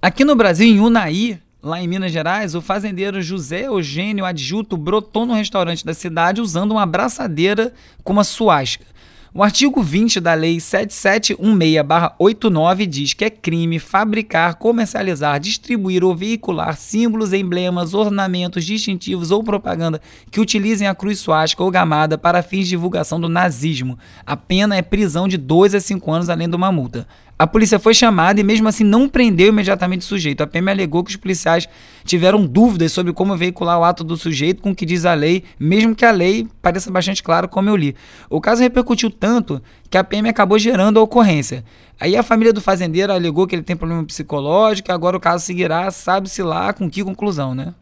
Aqui 0.00 0.24
no 0.24 0.36
Brasil, 0.36 0.68
em 0.68 0.78
Unai, 0.78 1.40
lá 1.60 1.82
em 1.82 1.88
Minas 1.88 2.12
Gerais, 2.12 2.54
o 2.54 2.62
fazendeiro 2.62 3.20
José 3.20 3.66
Eugênio 3.66 4.24
Adjuto 4.24 4.76
brotou 4.76 5.26
no 5.26 5.34
restaurante 5.34 5.84
da 5.84 5.92
cidade 5.92 6.40
usando 6.40 6.70
uma 6.70 6.86
braçadeira 6.86 7.72
com 8.04 8.12
uma 8.12 8.22
suástica. 8.22 8.86
O 9.34 9.42
artigo 9.42 9.82
20 9.82 10.20
da 10.20 10.32
Lei 10.32 10.56
7716-89 10.56 12.86
diz 12.86 13.12
que 13.12 13.26
é 13.26 13.30
crime 13.30 13.78
fabricar, 13.78 14.54
comercializar, 14.54 15.38
distribuir 15.38 16.02
ou 16.02 16.16
veicular 16.16 16.78
símbolos, 16.78 17.34
emblemas, 17.34 17.92
ornamentos 17.92 18.64
distintivos 18.64 19.30
ou 19.30 19.44
propaganda 19.44 20.00
que 20.30 20.40
utilizem 20.40 20.88
a 20.88 20.94
cruz 20.94 21.18
suástica 21.18 21.62
ou 21.62 21.70
gamada 21.70 22.16
para 22.16 22.42
fins 22.42 22.64
de 22.64 22.70
divulgação 22.70 23.20
do 23.20 23.28
nazismo. 23.28 23.98
A 24.24 24.34
pena 24.34 24.76
é 24.76 24.82
prisão 24.82 25.28
de 25.28 25.36
2 25.36 25.74
a 25.74 25.80
5 25.80 26.10
anos, 26.10 26.30
além 26.30 26.48
de 26.48 26.56
uma 26.56 26.72
multa. 26.72 27.06
A 27.38 27.46
polícia 27.46 27.78
foi 27.78 27.94
chamada 27.94 28.40
e 28.40 28.42
mesmo 28.42 28.66
assim 28.66 28.82
não 28.82 29.08
prendeu 29.08 29.48
imediatamente 29.48 30.00
o 30.00 30.04
sujeito. 30.04 30.42
A 30.42 30.46
PM 30.46 30.68
alegou 30.72 31.04
que 31.04 31.10
os 31.10 31.16
policiais 31.16 31.68
tiveram 32.04 32.44
dúvidas 32.44 32.90
sobre 32.90 33.12
como 33.12 33.36
veicular 33.36 33.78
o 33.78 33.84
ato 33.84 34.02
do 34.02 34.16
sujeito 34.16 34.60
com 34.60 34.72
o 34.72 34.74
que 34.74 34.84
diz 34.84 35.04
a 35.04 35.14
lei, 35.14 35.44
mesmo 35.56 35.94
que 35.94 36.04
a 36.04 36.10
lei 36.10 36.48
pareça 36.60 36.90
bastante 36.90 37.22
clara 37.22 37.46
como 37.46 37.70
eu 37.70 37.76
li. 37.76 37.94
O 38.28 38.40
caso 38.40 38.60
repercutiu 38.60 39.08
tanto 39.08 39.62
que 39.88 39.96
a 39.96 40.02
PM 40.02 40.28
acabou 40.28 40.58
gerando 40.58 40.98
a 40.98 41.02
ocorrência. 41.02 41.64
Aí 42.00 42.16
a 42.16 42.24
família 42.24 42.52
do 42.52 42.60
fazendeiro 42.60 43.12
alegou 43.12 43.46
que 43.46 43.54
ele 43.54 43.62
tem 43.62 43.76
problema 43.76 44.04
psicológico, 44.04 44.90
agora 44.90 45.16
o 45.16 45.20
caso 45.20 45.44
seguirá, 45.44 45.92
sabe-se 45.92 46.42
lá 46.42 46.72
com 46.72 46.90
que 46.90 47.04
conclusão, 47.04 47.54
né? 47.54 47.72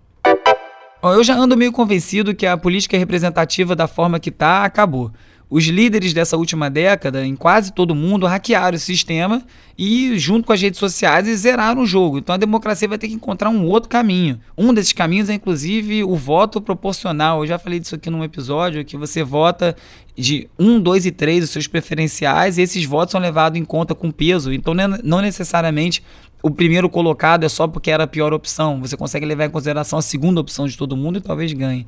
eu 1.02 1.22
já 1.22 1.34
ando 1.34 1.56
meio 1.56 1.72
convencido 1.72 2.34
que 2.34 2.46
a 2.46 2.56
política 2.56 2.98
representativa 2.98 3.76
da 3.76 3.86
forma 3.86 4.18
que 4.18 4.30
tá 4.30 4.64
acabou. 4.64 5.12
Os 5.48 5.64
líderes 5.64 6.12
dessa 6.12 6.36
última 6.36 6.68
década, 6.68 7.24
em 7.24 7.36
quase 7.36 7.72
todo 7.72 7.94
mundo, 7.94 8.26
hackearam 8.26 8.76
o 8.76 8.80
sistema 8.80 9.42
e, 9.78 10.18
junto 10.18 10.44
com 10.44 10.52
as 10.52 10.60
redes 10.60 10.80
sociais, 10.80 11.28
zeraram 11.38 11.82
o 11.82 11.86
jogo. 11.86 12.18
Então 12.18 12.34
a 12.34 12.38
democracia 12.38 12.88
vai 12.88 12.98
ter 12.98 13.06
que 13.06 13.14
encontrar 13.14 13.48
um 13.50 13.64
outro 13.64 13.88
caminho. 13.88 14.40
Um 14.58 14.74
desses 14.74 14.92
caminhos 14.92 15.30
é, 15.30 15.34
inclusive, 15.34 16.02
o 16.02 16.16
voto 16.16 16.60
proporcional. 16.60 17.42
Eu 17.42 17.46
já 17.46 17.60
falei 17.60 17.78
disso 17.78 17.94
aqui 17.94 18.10
num 18.10 18.24
episódio, 18.24 18.84
que 18.84 18.96
você 18.96 19.22
vota 19.22 19.76
de 20.16 20.48
1, 20.58 20.80
2 20.80 21.06
e 21.06 21.12
3 21.12 21.44
os 21.44 21.50
seus 21.50 21.68
preferenciais, 21.68 22.58
e 22.58 22.62
esses 22.62 22.84
votos 22.84 23.12
são 23.12 23.20
levados 23.20 23.56
em 23.56 23.64
conta 23.64 23.94
com 23.94 24.10
peso. 24.10 24.52
Então, 24.52 24.74
não 24.74 25.20
necessariamente 25.20 26.02
o 26.42 26.50
primeiro 26.50 26.88
colocado 26.88 27.44
é 27.44 27.48
só 27.48 27.68
porque 27.68 27.90
era 27.90 28.04
a 28.04 28.08
pior 28.08 28.32
opção. 28.32 28.80
Você 28.80 28.96
consegue 28.96 29.24
levar 29.24 29.46
em 29.46 29.50
consideração 29.50 29.98
a 29.98 30.02
segunda 30.02 30.40
opção 30.40 30.66
de 30.66 30.76
todo 30.76 30.96
mundo 30.96 31.18
e 31.18 31.20
talvez 31.20 31.52
ganhe. 31.52 31.86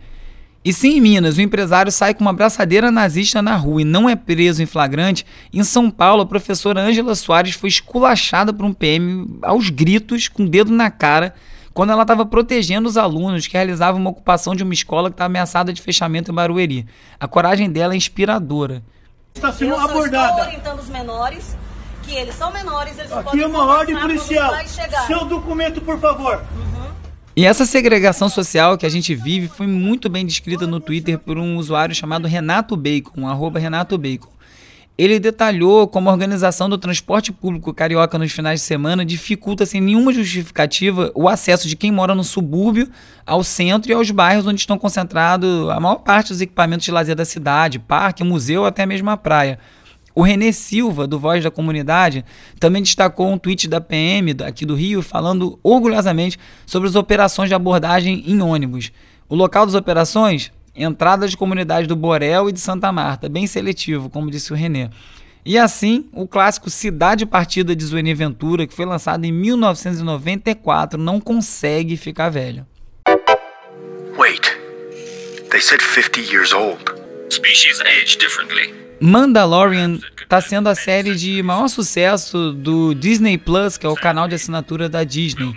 E 0.64 0.73
se 0.73 0.88
em 0.88 1.01
Minas 1.01 1.38
o 1.38 1.40
empresário 1.40 1.90
sai 1.90 2.12
com 2.12 2.21
uma 2.21 2.33
braçadeira 2.33 2.90
nazista 2.90 3.40
na 3.40 3.57
rua 3.57 3.83
e 3.83 3.85
não 3.85 4.09
é 4.09 4.16
preso 4.16 4.62
em 4.62 4.66
flagrante, 4.66 5.25
em 5.53 5.62
São 5.62 5.90
Paulo 5.90 6.23
a 6.23 6.27
professora 6.27 6.81
Ângela 6.81 7.14
Soares 7.14 7.55
foi 7.55 7.68
esculachada 7.68 8.53
por 8.53 8.64
um 8.66 8.73
PM 8.73 9.38
aos 9.42 9.71
gritos, 9.71 10.29
com 10.29 10.42
o 10.42 10.49
dedo 10.49 10.73
na 10.73 10.90
cara, 10.90 11.35
quando 11.73 11.90
ela 11.92 12.03
estava 12.03 12.27
protegendo 12.27 12.88
os 12.88 12.97
alunos 12.97 13.47
que 13.47 13.55
realizavam 13.55 14.01
uma 14.01 14.11
ocupação 14.11 14.55
de 14.55 14.64
uma 14.64 14.75
escola 14.75 15.11
que 15.11 15.14
estava 15.14 15.31
ameaçada 15.31 15.73
de 15.73 15.81
fechamento 15.81 16.33
em 16.33 16.35
Barueri. 16.35 16.87
A 17.21 17.29
coragem 17.29 17.71
dela 17.71 17.94
é 17.94 17.97
inspiradora. 17.97 18.83
Está 19.35 19.53
sendo 19.53 19.71
Eu 19.71 19.81
abordada. 19.81 20.31
Estou 20.31 20.44
orientando 20.47 20.79
os 20.81 20.88
menores 20.88 21.57
que 22.03 22.16
eles 22.16 22.35
são 22.35 22.51
menores, 22.51 22.99
eles 22.99 23.12
Aqui 23.12 23.42
é 23.42 23.47
uma 23.47 23.64
ordem 23.64 23.97
policial. 23.97 24.53
Seu 25.07 25.25
documento, 25.27 25.81
por 25.83 26.01
favor. 26.01 26.42
E 27.38 27.44
essa 27.44 27.64
segregação 27.64 28.29
social 28.29 28.77
que 28.77 28.85
a 28.85 28.88
gente 28.88 29.14
vive 29.14 29.46
foi 29.46 29.68
muito 29.68 30.09
bem 30.09 30.27
descrita 30.27 30.66
no 30.66 30.81
Twitter 30.81 31.16
por 31.16 31.38
um 31.38 31.57
usuário 31.57 31.94
chamado 31.94 32.27
Renato 32.27 32.77
Bacon, 32.77 33.29
arroba 33.29 33.61
Renato 33.61 33.96
Bacon. 33.96 34.33
Ele 34.98 35.20
detalhou 35.20 35.87
como 35.87 36.09
a 36.09 36.12
organização 36.12 36.68
do 36.68 36.77
transporte 36.77 37.31
público 37.31 37.72
carioca 37.72 38.18
nos 38.18 38.33
finais 38.33 38.59
de 38.59 38.66
semana 38.66 39.05
dificulta 39.05 39.64
sem 39.64 39.81
nenhuma 39.81 40.12
justificativa 40.12 41.12
o 41.14 41.29
acesso 41.29 41.68
de 41.68 41.77
quem 41.77 41.92
mora 41.92 42.12
no 42.12 42.24
subúrbio 42.24 42.88
ao 43.24 43.44
centro 43.44 43.92
e 43.92 43.94
aos 43.94 44.11
bairros 44.11 44.44
onde 44.44 44.59
estão 44.59 44.77
concentrados 44.77 45.68
a 45.68 45.79
maior 45.79 45.98
parte 45.98 46.31
dos 46.31 46.40
equipamentos 46.40 46.87
de 46.87 46.90
lazer 46.90 47.14
da 47.14 47.24
cidade, 47.24 47.79
parque, 47.79 48.24
museu 48.24 48.64
até 48.64 48.85
mesmo 48.85 49.11
a 49.11 49.16
praia. 49.16 49.61
O 50.18 50.22
Renê 50.22 50.52
Silva, 50.52 51.07
do 51.07 51.16
Voz 51.16 51.44
da 51.44 51.48
Comunidade, 51.48 52.24
também 52.59 52.83
destacou 52.83 53.31
um 53.31 53.38
tweet 53.38 53.68
da 53.68 53.81
PM 53.81 54.35
aqui 54.44 54.66
do 54.66 54.74
Rio 54.74 55.00
falando 55.00 55.61
orgulhosamente 55.62 56.37
sobre 56.66 56.88
as 56.88 56.96
operações 56.96 57.48
de 57.48 57.54
abordagem 57.54 58.24
em 58.26 58.42
ônibus. 58.42 58.90
O 59.28 59.37
local 59.37 59.64
das 59.64 59.76
operações? 59.76 60.50
Entrada 60.74 61.28
de 61.28 61.37
comunidades 61.37 61.87
do 61.87 61.94
Borel 61.94 62.48
e 62.48 62.52
de 62.52 62.59
Santa 62.59 62.90
Marta, 62.90 63.28
bem 63.28 63.46
seletivo, 63.46 64.11
como 64.11 64.28
disse 64.28 64.52
o 64.52 64.57
Renê. 64.57 64.90
E 65.44 65.57
assim, 65.57 66.07
o 66.12 66.26
clássico 66.26 66.68
Cidade 66.68 67.24
Partida 67.24 67.76
de 67.76 67.85
Zueni 67.85 68.12
Ventura, 68.12 68.66
que 68.66 68.74
foi 68.74 68.87
lançado 68.87 69.24
em 69.24 69.31
1994, 69.31 71.00
não 71.00 71.20
consegue 71.20 71.96
ficar 71.96 72.28
velho. 72.28 72.66
Wait. 74.18 74.42
They 75.52 75.61
said 75.61 75.81
50 75.81 76.18
years 76.18 76.52
old. 76.52 76.83
Species 77.31 77.81
age 77.83 78.18
differently. 78.18 78.88
Mandalorian 79.01 79.99
está 80.23 80.41
sendo 80.41 80.69
a 80.69 80.75
série 80.75 81.15
de 81.15 81.43
maior 81.43 81.69
sucesso 81.69 82.53
do 82.53 82.95
Disney 82.95 83.39
Plus, 83.39 83.79
que 83.79 83.87
é 83.87 83.89
o 83.89 83.95
canal 83.95 84.29
de 84.29 84.35
assinatura 84.35 84.89
da 84.89 85.05
Disney. 85.05 85.55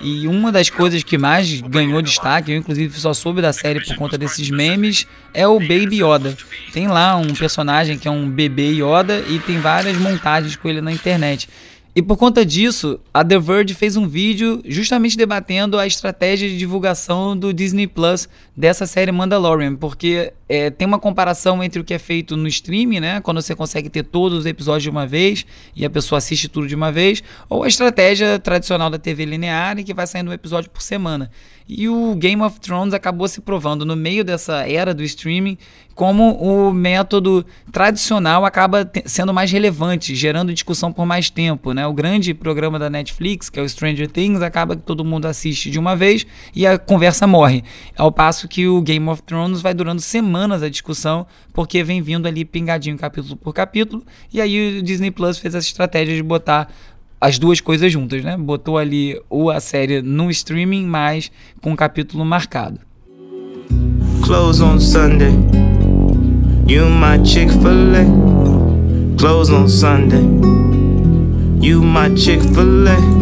E 0.00 0.26
uma 0.26 0.52
das 0.52 0.70
coisas 0.70 1.02
que 1.02 1.16
mais 1.16 1.60
ganhou 1.60 2.00
destaque, 2.02 2.52
eu 2.52 2.58
inclusive 2.58 2.98
só 2.98 3.14
soube 3.14 3.40
da 3.40 3.52
série 3.52 3.84
por 3.84 3.96
conta 3.96 4.18
desses 4.18 4.50
memes, 4.50 5.06
é 5.32 5.46
o 5.46 5.58
Baby 5.58 6.02
Yoda. 6.02 6.36
Tem 6.72 6.88
lá 6.88 7.16
um 7.16 7.34
personagem 7.34 7.98
que 7.98 8.06
é 8.06 8.10
um 8.10 8.28
bebê 8.28 8.72
Yoda 8.72 9.24
e 9.28 9.38
tem 9.38 9.58
várias 9.60 9.96
montagens 9.96 10.56
com 10.56 10.68
ele 10.68 10.80
na 10.80 10.92
internet. 10.92 11.48
E 11.96 12.02
por 12.02 12.16
conta 12.16 12.44
disso, 12.44 12.98
a 13.12 13.24
The 13.24 13.38
Verge 13.38 13.72
fez 13.72 13.96
um 13.96 14.08
vídeo 14.08 14.60
justamente 14.66 15.16
debatendo 15.16 15.78
a 15.78 15.86
estratégia 15.86 16.48
de 16.48 16.58
divulgação 16.58 17.36
do 17.36 17.54
Disney 17.54 17.86
Plus 17.86 18.28
dessa 18.56 18.84
série 18.84 19.12
Mandalorian, 19.12 19.76
porque 19.76 20.32
é, 20.48 20.70
tem 20.70 20.88
uma 20.88 20.98
comparação 20.98 21.62
entre 21.62 21.80
o 21.80 21.84
que 21.84 21.94
é 21.94 21.98
feito 22.00 22.36
no 22.36 22.48
streaming, 22.48 22.98
né, 22.98 23.20
quando 23.20 23.40
você 23.40 23.54
consegue 23.54 23.88
ter 23.88 24.02
todos 24.02 24.40
os 24.40 24.46
episódios 24.46 24.82
de 24.82 24.90
uma 24.90 25.06
vez 25.06 25.46
e 25.76 25.84
a 25.84 25.90
pessoa 25.90 26.18
assiste 26.18 26.48
tudo 26.48 26.66
de 26.66 26.74
uma 26.74 26.90
vez, 26.90 27.22
ou 27.48 27.62
a 27.62 27.68
estratégia 27.68 28.40
tradicional 28.40 28.90
da 28.90 28.98
TV 28.98 29.24
linear 29.24 29.78
em 29.78 29.84
que 29.84 29.94
vai 29.94 30.08
saindo 30.08 30.32
um 30.32 30.34
episódio 30.34 30.70
por 30.70 30.82
semana. 30.82 31.30
E 31.66 31.88
o 31.88 32.14
Game 32.14 32.42
of 32.42 32.60
Thrones 32.60 32.92
acabou 32.92 33.26
se 33.26 33.40
provando 33.40 33.86
no 33.86 33.96
meio 33.96 34.22
dessa 34.22 34.68
era 34.68 34.92
do 34.92 35.02
streaming 35.02 35.56
como 35.94 36.32
o 36.32 36.72
método 36.72 37.46
tradicional 37.72 38.44
acaba 38.44 38.90
sendo 39.06 39.32
mais 39.32 39.50
relevante, 39.50 40.14
gerando 40.14 40.52
discussão 40.52 40.92
por 40.92 41.06
mais 41.06 41.30
tempo. 41.30 41.72
Né? 41.72 41.86
O 41.86 41.92
grande 41.92 42.34
programa 42.34 42.78
da 42.78 42.90
Netflix, 42.90 43.48
que 43.48 43.58
é 43.58 43.62
o 43.62 43.68
Stranger 43.68 44.10
Things, 44.10 44.42
acaba 44.42 44.76
que 44.76 44.82
todo 44.82 45.04
mundo 45.04 45.26
assiste 45.26 45.70
de 45.70 45.78
uma 45.78 45.96
vez 45.96 46.26
e 46.54 46.66
a 46.66 46.78
conversa 46.78 47.26
morre. 47.26 47.62
Ao 47.96 48.10
passo 48.10 48.48
que 48.48 48.66
o 48.66 48.82
Game 48.82 49.08
of 49.08 49.22
Thrones 49.22 49.62
vai 49.62 49.72
durando 49.72 50.00
semanas 50.00 50.62
a 50.62 50.68
discussão, 50.68 51.26
porque 51.52 51.82
vem 51.84 52.02
vindo 52.02 52.26
ali 52.26 52.44
pingadinho 52.44 52.98
capítulo 52.98 53.36
por 53.36 53.54
capítulo, 53.54 54.04
e 54.32 54.40
aí 54.40 54.80
o 54.80 54.82
Disney 54.82 55.12
Plus 55.12 55.38
fez 55.38 55.54
essa 55.54 55.66
estratégia 55.66 56.14
de 56.14 56.22
botar 56.22 56.68
as 57.24 57.38
duas 57.38 57.58
coisas 57.58 57.90
juntas, 57.90 58.22
né? 58.22 58.36
Botou 58.36 58.76
ali 58.76 59.18
ou 59.30 59.50
a 59.50 59.58
série 59.58 60.02
no 60.02 60.30
streaming, 60.30 60.84
mas 60.84 61.32
com 61.62 61.70
um 61.70 61.76
capítulo 61.76 62.22
marcado. 62.22 62.78
Close 64.22 64.62
on 64.62 64.78
Sunday. 64.78 65.32
You 66.68 66.90
my 66.90 67.24
Chick-fil-A. 67.24 68.04
Close 69.18 69.50
on 69.50 69.66
Sunday. 69.68 70.20
You 71.62 71.82
my 71.82 72.14
Chick-fil-A. 72.14 73.13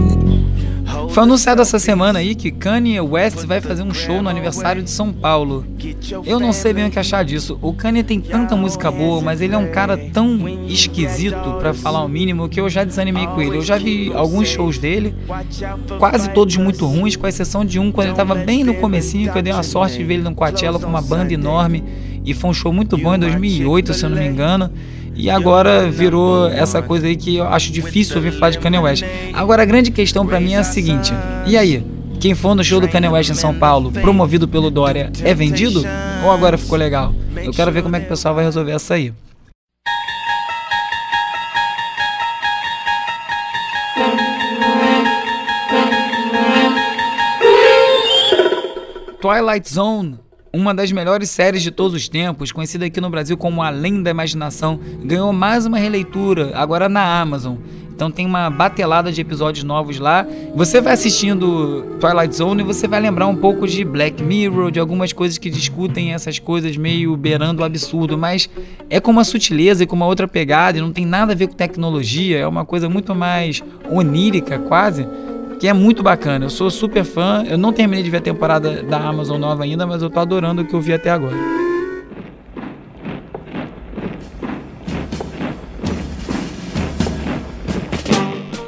Foi 1.11 1.22
anunciado 1.22 1.61
essa 1.61 1.78
semana 1.78 2.18
aí 2.18 2.35
que 2.35 2.50
Kanye 2.50 3.00
West 3.00 3.44
vai 3.44 3.61
fazer 3.61 3.83
um 3.83 3.92
show 3.92 4.22
no 4.22 4.28
aniversário 4.28 4.83
de 4.83 4.90
São 4.90 5.12
Paulo. 5.12 5.64
Eu 6.24 6.40
não 6.40 6.52
sei 6.52 6.72
bem 6.72 6.87
o 6.87 6.90
que 6.90 6.98
achar 6.98 7.24
disso. 7.24 7.59
O 7.61 7.72
Kanye 7.72 8.02
tem 8.02 8.20
tanta 8.20 8.57
música 8.57 8.90
boa, 8.90 9.20
mas 9.20 9.40
ele 9.40 9.55
é 9.55 9.59
um 9.59 9.70
cara 9.70 9.96
tão 9.96 10.48
esquisito, 10.68 11.57
para 11.59 11.74
falar 11.74 12.02
o 12.05 12.09
mínimo, 12.09 12.48
que 12.48 12.61
eu 12.61 12.68
já 12.68 12.85
desanimei 12.85 13.26
com 13.26 13.40
ele. 13.40 13.57
Eu 13.57 13.62
já 13.62 13.76
vi 13.76 14.12
alguns 14.14 14.48
shows 14.48 14.78
dele, 14.78 15.14
quase 15.98 16.31
todos 16.31 16.57
muito 16.57 16.87
ruins, 16.87 17.16
com 17.16 17.26
exceção 17.26 17.64
de 17.64 17.78
um 17.78 17.92
quando 17.92 18.09
ele 18.09 18.16
tava 18.16 18.35
bem 18.35 18.64
no 18.64 18.74
comecinho, 18.74 19.31
que 19.33 19.38
eu 19.38 19.42
dei 19.42 19.52
uma 19.52 19.62
sorte 19.62 19.98
de 19.98 20.05
ver 20.05 20.14
ele 20.14 20.22
no 20.22 20.35
Coachella 20.35 20.78
com 20.78 20.87
uma 20.87 21.02
banda 21.02 21.33
enorme. 21.33 21.85
E 22.24 22.33
foi 22.35 22.50
um 22.50 22.55
show 22.55 22.72
muito 22.72 22.96
bom 22.96 23.14
em 23.14 23.18
2008, 23.18 23.94
se 23.94 24.05
eu 24.05 24.11
não 24.11 24.16
me 24.16 24.26
engano. 24.26 24.70
E 25.14 25.29
agora 25.29 25.90
virou 25.90 26.48
essa 26.48 26.81
coisa 26.81 27.07
aí 27.07 27.16
que 27.16 27.37
eu 27.37 27.46
acho 27.46 27.70
difícil 27.70 28.16
ouvir 28.16 28.33
falar 28.33 28.51
de 28.51 28.59
Kanye 28.59 28.79
West. 28.79 29.05
Agora 29.33 29.62
a 29.62 29.66
grande 29.66 29.90
questão 29.90 30.27
para 30.27 30.40
mim 30.40 30.55
é 30.55 30.59
a 30.59 30.64
seguinte: 30.64 31.12
e 31.46 31.57
aí? 31.57 31.85
Quem 32.20 32.37
for 32.37 32.55
no 32.55 32.62
show 32.62 32.81
do 32.81 32.88
Kanye 32.88 33.09
West 33.09 33.31
em 33.31 33.35
São 33.35 33.53
Paulo, 33.53 33.90
promovido 33.90 34.46
pelo 34.46 34.70
Dória, 34.70 35.11
é 35.25 35.35
vendido? 35.35 35.83
Ou 36.22 36.31
agora 36.31 36.57
ficou 36.57 36.79
legal? 36.79 37.12
Eu 37.35 37.53
quero 37.53 37.72
ver 37.72 37.83
como 37.83 37.96
é 37.96 38.01
que 38.01 38.07
o 38.07 38.09
pessoal 38.09 38.33
vai 38.33 38.44
resolver 38.44 38.70
essa 38.70 38.94
aí. 38.94 39.12
Twilight 49.20 49.68
Zone 49.72 50.18
uma 50.53 50.75
das 50.75 50.93
melhores 50.93 51.31
séries 51.31 51.62
de 51.62 51.71
todos 51.71 51.95
os 51.95 52.09
tempos, 52.09 52.53
conhecida 52.53 52.85
aqui 52.85 53.01
no 53.01 53.09
Brasil 53.09 53.37
como 53.37 53.62
Além 53.62 54.03
da 54.03 54.11
Imaginação, 54.11 54.79
ganhou 55.03 55.33
mais 55.33 55.65
uma 55.65 55.79
releitura, 55.79 56.53
agora 56.55 56.88
na 56.88 57.21
Amazon. 57.21 57.57
Então 57.95 58.11
tem 58.11 58.27
uma 58.27 58.51
batelada 58.51 59.12
de 59.12 59.21
episódios 59.21 59.65
novos 59.65 59.99
lá. 59.99 60.27
Você 60.55 60.81
vai 60.81 60.95
assistindo 60.95 61.97
Twilight 62.01 62.35
Zone 62.35 62.62
e 62.62 62.67
você 62.67 62.88
vai 62.88 63.01
lembrar 63.01 63.29
um 63.29 63.37
pouco 63.37 63.67
de 63.67 63.85
Black 63.85 64.23
Mirror, 64.23 64.71
de 64.71 64.81
algumas 64.81 65.12
coisas 65.12 65.38
que 65.38 65.49
discutem 65.49 66.12
essas 66.12 66.38
coisas 66.38 66.77
meio 66.77 67.17
beirando 67.17 67.62
o 67.62 67.65
absurdo, 67.65 68.19
mas 68.19 68.51
é 68.91 68.99
com 68.99 69.11
uma 69.11 69.25
sutileza 69.25 69.85
e 69.85 69.87
com 69.87 69.95
uma 69.95 70.07
outra 70.07 70.27
pegada, 70.27 70.79
e 70.79 70.81
não 70.81 70.93
tem 70.93 71.07
nada 71.07 71.33
a 71.33 71.37
ver 71.37 71.47
com 71.47 71.55
tecnologia, 71.55 72.38
é 72.38 72.47
uma 72.47 72.65
coisa 72.65 72.88
muito 72.88 73.15
mais 73.15 73.62
onírica 73.91 74.59
quase 74.59 75.07
que 75.62 75.68
é 75.68 75.72
muito 75.72 76.03
bacana. 76.03 76.46
Eu 76.46 76.51
sou 76.51 76.68
super 76.72 77.05
fã. 77.05 77.44
Eu 77.48 77.57
não 77.57 77.72
terminei 77.72 78.03
de 78.03 78.11
ver 78.11 78.16
a 78.16 78.20
temporada 78.20 78.83
da 78.83 78.98
Amazon 78.98 79.40
nova 79.40 79.62
ainda, 79.62 79.87
mas 79.87 80.03
eu 80.03 80.11
tô 80.11 80.18
adorando 80.18 80.62
o 80.62 80.64
que 80.64 80.75
eu 80.75 80.81
vi 80.81 80.92
até 80.92 81.09
agora. 81.09 81.37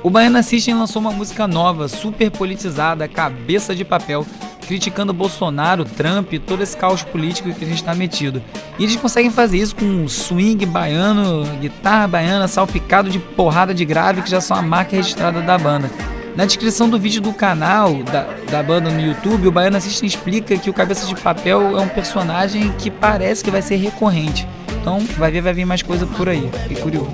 O 0.04 0.08
Baiana 0.08 0.40
System 0.44 0.74
lançou 0.74 1.02
uma 1.02 1.10
música 1.10 1.48
nova, 1.48 1.88
super 1.88 2.30
politizada, 2.30 3.08
cabeça 3.08 3.74
de 3.74 3.84
papel, 3.84 4.24
criticando 4.64 5.12
Bolsonaro, 5.12 5.84
Trump 5.84 6.32
e 6.32 6.38
todo 6.38 6.62
esse 6.62 6.76
caos 6.76 7.02
político 7.02 7.52
que 7.52 7.64
a 7.64 7.66
gente 7.66 7.78
está 7.78 7.92
metido. 7.92 8.40
E 8.78 8.84
eles 8.84 8.94
conseguem 8.94 9.32
fazer 9.32 9.58
isso 9.58 9.74
com 9.74 9.84
um 9.84 10.06
swing 10.06 10.64
baiano, 10.64 11.44
guitarra 11.60 12.06
baiana, 12.06 12.46
salpicado 12.46 13.10
de 13.10 13.18
porrada 13.18 13.74
de 13.74 13.84
grave, 13.84 14.22
que 14.22 14.30
já 14.30 14.40
são 14.40 14.56
a 14.56 14.62
marca 14.62 14.94
registrada 14.94 15.42
da 15.42 15.58
banda. 15.58 15.90
Na 16.36 16.44
descrição 16.44 16.90
do 16.90 16.98
vídeo 16.98 17.22
do 17.22 17.32
canal 17.32 18.02
da, 18.02 18.22
da 18.50 18.60
banda 18.60 18.90
no 18.90 19.00
YouTube, 19.00 19.46
o 19.46 19.52
Baiano 19.52 19.76
Assistem 19.76 20.08
explica 20.08 20.58
que 20.58 20.68
o 20.68 20.72
Cabeça 20.72 21.06
de 21.06 21.14
Papel 21.14 21.78
é 21.78 21.80
um 21.80 21.88
personagem 21.88 22.72
que 22.72 22.90
parece 22.90 23.44
que 23.44 23.52
vai 23.52 23.62
ser 23.62 23.76
recorrente. 23.76 24.44
Então 24.80 24.98
vai 25.16 25.30
ver, 25.30 25.42
vai 25.42 25.54
vir 25.54 25.64
mais 25.64 25.80
coisa 25.80 26.04
por 26.06 26.28
aí. 26.28 26.50
Fiquei 26.64 26.76
curioso. 26.76 27.12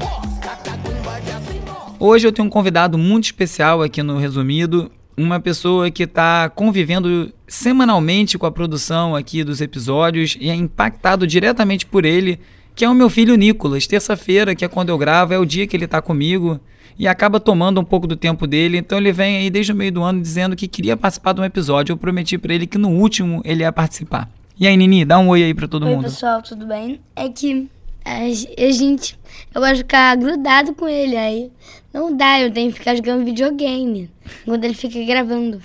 Hoje 1.99 2.27
eu 2.27 2.33
tenho 2.33 2.49
um 2.49 2.51
convidado 2.51 2.97
muito 2.97 3.25
especial 3.25 3.83
aqui 3.83 4.03
no 4.03 4.17
Resumido. 4.17 4.91
Uma 5.15 5.39
pessoa 5.39 5.91
que 5.91 6.05
está 6.05 6.49
convivendo 6.49 7.31
semanalmente 7.47 8.39
com 8.39 8.47
a 8.47 8.51
produção 8.51 9.15
aqui 9.15 9.45
dos 9.45 9.61
episódios 9.61 10.35
e 10.41 10.49
é 10.49 10.55
impactado 10.55 11.27
diretamente 11.27 11.85
por 11.85 12.07
ele, 12.07 12.41
que 12.75 12.87
é 12.87 12.89
o 12.89 12.95
meu 12.95 13.11
filho 13.11 13.37
Nicolas. 13.37 13.87
Terça-feira, 13.87 14.55
que 14.55 14.65
é 14.65 14.69
quando 14.69 14.89
eu 14.89 14.97
gravo, 14.97 15.35
é 15.35 15.39
o 15.39 15.45
dia 15.45 15.67
que 15.67 15.77
ele 15.77 15.85
está 15.85 16.01
comigo 16.01 16.59
e 17.01 17.09
acaba 17.09 17.41
tomando 17.41 17.81
um 17.81 17.85
pouco 17.85 18.07
do 18.07 18.15
tempo 18.15 18.47
dele. 18.47 18.77
Então 18.77 18.99
ele 18.99 19.11
vem 19.11 19.39
aí 19.39 19.49
desde 19.49 19.73
o 19.73 19.75
meio 19.75 19.91
do 19.91 20.03
ano 20.03 20.21
dizendo 20.21 20.55
que 20.55 20.69
queria 20.69 20.99
participar 20.99 21.33
de 21.33 21.41
um 21.41 21.45
episódio. 21.45 21.95
Eu 21.95 21.97
prometi 21.97 22.37
para 22.37 22.53
ele 22.53 22.67
que 22.67 22.77
no 22.77 22.91
último 22.91 23.41
ele 23.43 23.63
ia 23.63 23.73
participar. 23.73 24.29
E 24.59 24.67
aí, 24.67 24.77
Nini, 24.77 25.03
dá 25.07 25.19
um 25.19 25.31
oi 25.31 25.43
aí 25.43 25.55
para 25.55 25.67
todo 25.67 25.87
oi, 25.87 25.93
mundo. 25.93 26.05
Oi, 26.05 26.11
pessoal, 26.11 26.43
tudo 26.43 26.67
bem? 26.67 27.01
É 27.17 27.27
que 27.31 27.71
a 28.05 28.71
gente, 28.71 29.19
eu 29.55 29.63
gosto 29.63 29.77
de 29.77 29.79
ficar 29.79 30.15
grudado 30.15 30.75
com 30.75 30.87
ele, 30.87 31.17
aí 31.17 31.51
não 31.91 32.15
dá, 32.15 32.39
eu 32.39 32.51
tenho 32.51 32.71
que 32.71 32.79
ficar 32.79 32.95
jogando 32.95 33.25
videogame 33.25 34.11
enquanto 34.43 34.65
ele 34.65 34.75
fica 34.75 35.03
gravando. 35.03 35.63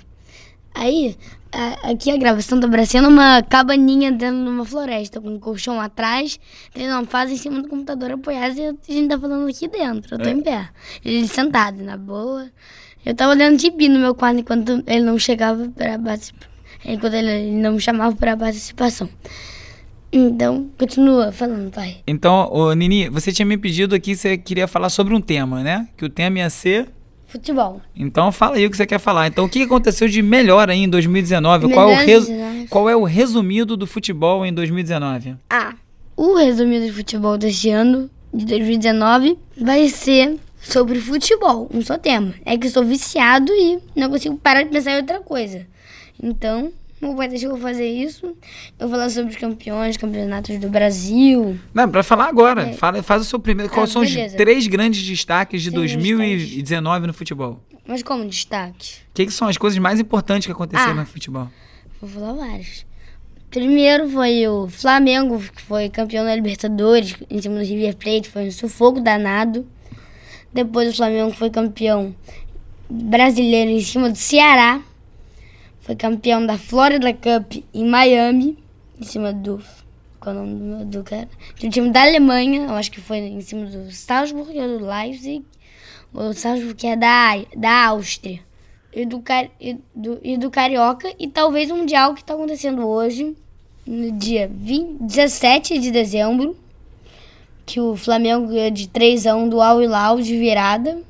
Aí, 0.74 1.16
a, 1.56 1.90
aqui 1.90 2.10
a 2.10 2.16
gravação 2.16 2.60
tá 2.60 2.68
parecendo 2.68 3.08
uma 3.08 3.42
cabaninha 3.42 4.12
dentro 4.12 4.44
de 4.44 4.48
uma 4.50 4.64
floresta, 4.64 5.20
com 5.20 5.30
um 5.30 5.40
colchão 5.40 5.80
atrás, 5.80 6.38
ele 6.74 6.88
não 6.88 7.04
faz 7.06 7.30
em 7.30 7.36
cima 7.36 7.62
do 7.62 7.68
computador 7.68 8.12
apoiado 8.12 8.56
e 8.58 8.66
a 8.66 8.74
gente 8.86 9.08
tá 9.08 9.18
falando 9.18 9.48
aqui 9.48 9.66
dentro. 9.66 10.14
Eu 10.14 10.18
tô 10.18 10.28
é. 10.28 10.32
em 10.32 10.42
pé. 10.42 10.68
Ele 11.04 11.26
sentado, 11.26 11.82
na 11.82 11.96
boa. 11.96 12.46
Eu 13.04 13.14
tava 13.14 13.32
olhando 13.32 13.58
gibi 13.58 13.88
no 13.88 13.98
meu 13.98 14.14
quarto 14.14 14.40
enquanto 14.40 14.84
ele 14.86 15.04
não 15.04 15.18
chegava 15.18 15.68
para 15.68 15.98
participar. 15.98 16.48
Enquanto 16.84 17.14
ele 17.14 17.50
não 17.52 17.72
me 17.72 17.80
chamava 17.80 18.14
para 18.14 18.36
participação. 18.36 19.08
Então, 20.12 20.70
continua 20.78 21.32
falando, 21.32 21.70
pai. 21.70 21.98
Então, 22.06 22.48
ô, 22.52 22.72
Nini, 22.72 23.08
você 23.08 23.32
tinha 23.32 23.46
me 23.46 23.56
pedido 23.56 23.94
aqui, 23.94 24.14
você 24.14 24.36
queria 24.36 24.68
falar 24.68 24.88
sobre 24.88 25.14
um 25.14 25.20
tema, 25.20 25.62
né? 25.62 25.88
Que 25.96 26.04
o 26.04 26.08
tema 26.08 26.38
ia 26.38 26.50
ser 26.50 26.88
Futebol. 27.36 27.82
Então 27.94 28.32
fala 28.32 28.56
aí 28.56 28.66
o 28.66 28.70
que 28.70 28.76
você 28.76 28.86
quer 28.86 28.98
falar. 28.98 29.26
Então 29.26 29.44
o 29.44 29.48
que 29.48 29.62
aconteceu 29.62 30.08
de 30.08 30.22
melhor 30.22 30.70
aí 30.70 30.82
em 30.82 30.88
2019? 30.88 31.72
Qual 31.72 31.90
é, 31.90 31.94
o 31.94 32.06
res... 32.06 32.28
Qual 32.70 32.90
é 32.90 32.96
o 32.96 33.04
resumido 33.04 33.76
do 33.76 33.86
futebol 33.86 34.44
em 34.46 34.52
2019? 34.52 35.36
Ah, 35.50 35.74
o 36.16 36.34
resumido 36.36 36.86
de 36.86 36.92
futebol 36.92 37.36
deste 37.36 37.68
ano, 37.68 38.10
de 38.32 38.46
2019, 38.46 39.38
vai 39.60 39.88
ser 39.88 40.38
sobre 40.58 40.98
futebol, 40.98 41.68
um 41.72 41.82
só 41.82 41.98
tema. 41.98 42.34
É 42.44 42.56
que 42.56 42.66
eu 42.66 42.70
sou 42.70 42.84
viciado 42.84 43.52
e 43.52 43.78
não 43.94 44.08
consigo 44.08 44.36
parar 44.36 44.62
de 44.62 44.70
pensar 44.70 44.92
em 44.92 45.00
outra 45.00 45.20
coisa. 45.20 45.66
Então, 46.22 46.72
meu 47.00 47.14
pai 47.14 47.28
deixou 47.28 47.50
eu 47.50 47.56
fazer 47.58 47.86
isso. 47.86 48.26
Eu 48.78 48.88
vou 48.88 48.90
falar 48.90 49.10
sobre 49.10 49.30
os 49.30 49.36
campeões, 49.36 49.96
campeonatos 49.96 50.58
do 50.58 50.68
Brasil. 50.68 51.58
Não, 51.74 51.88
para 51.90 52.02
falar 52.02 52.26
agora. 52.26 52.70
É. 52.70 52.72
Fala, 52.72 53.02
faz 53.02 53.22
o 53.22 53.24
seu 53.24 53.38
primeiro. 53.38 53.70
Quais 53.70 53.90
ah, 53.90 53.92
são 53.92 54.02
beleza. 54.02 54.28
os 54.28 54.32
três 54.32 54.66
grandes 54.66 55.02
destaques 55.02 55.62
de 55.62 55.70
2019 55.70 57.06
no 57.06 57.12
futebol? 57.12 57.60
Mas 57.86 58.02
como 58.02 58.26
destaque? 58.26 58.96
O 59.10 59.14
que, 59.14 59.26
que, 59.26 59.32
são 59.32 59.46
as 59.46 59.58
coisas 59.58 59.78
mais 59.78 60.00
importantes 60.00 60.46
que 60.46 60.52
aconteceram 60.52 60.92
ah, 60.92 60.94
no 60.94 61.06
futebol? 61.06 61.48
Vou 62.00 62.08
falar 62.08 62.32
vários. 62.32 62.86
Primeiro 63.50 64.08
foi 64.08 64.48
o 64.48 64.68
Flamengo, 64.68 65.38
que 65.38 65.62
foi 65.62 65.88
campeão 65.88 66.24
da 66.24 66.34
Libertadores 66.34 67.14
em 67.30 67.40
cima 67.40 67.56
do 67.56 67.64
River 67.64 67.96
Plate, 67.96 68.28
foi 68.28 68.48
um 68.48 68.50
sufoco 68.50 69.00
danado. 69.00 69.66
Depois 70.52 70.92
o 70.92 70.96
Flamengo 70.96 71.30
foi 71.32 71.50
campeão 71.50 72.14
brasileiro 72.88 73.70
em 73.70 73.80
cima 73.80 74.10
do 74.10 74.16
Ceará 74.16 74.80
foi 75.86 75.94
campeão 75.94 76.44
da 76.44 76.58
Florida 76.58 77.12
Cup 77.12 77.62
em 77.72 77.86
Miami, 77.86 78.58
em 79.00 79.04
cima 79.04 79.32
do. 79.32 79.62
Qual 80.18 80.34
é 80.34 80.40
o 80.40 80.44
nome 80.44 80.84
do, 80.86 81.04
cara? 81.04 81.28
De 81.54 81.68
um 81.68 81.70
time 81.70 81.90
da 81.90 82.02
Alemanha, 82.02 82.62
eu 82.62 82.74
acho 82.74 82.90
que 82.90 83.00
foi 83.00 83.18
em 83.18 83.40
cima 83.40 83.66
do 83.66 83.88
Salzburg 83.92 84.52
do 84.52 84.84
Leipzig. 84.84 85.44
O 86.12 86.32
Salzburg 86.32 86.74
que 86.74 86.88
é 86.88 86.96
da, 86.96 87.36
da 87.56 87.86
Áustria. 87.86 88.40
E 88.92 89.06
do, 89.06 89.22
e, 89.60 89.78
do, 89.94 90.18
e 90.24 90.36
do 90.36 90.50
Carioca. 90.50 91.08
E 91.20 91.28
talvez 91.28 91.70
um 91.70 91.76
Mundial 91.76 92.14
que 92.14 92.22
está 92.22 92.34
acontecendo 92.34 92.84
hoje, 92.84 93.36
no 93.86 94.10
dia 94.10 94.50
20, 94.52 95.04
17 95.04 95.78
de 95.78 95.92
dezembro. 95.92 96.56
Que 97.64 97.80
o 97.80 97.94
Flamengo 97.94 98.48
ganhou 98.48 98.70
de 98.72 98.88
3 98.88 99.24
a 99.28 99.36
1 99.36 99.48
do 99.48 99.60
Al 99.60 99.80
Hilal 99.80 100.20
de 100.20 100.36
virada. 100.36 101.00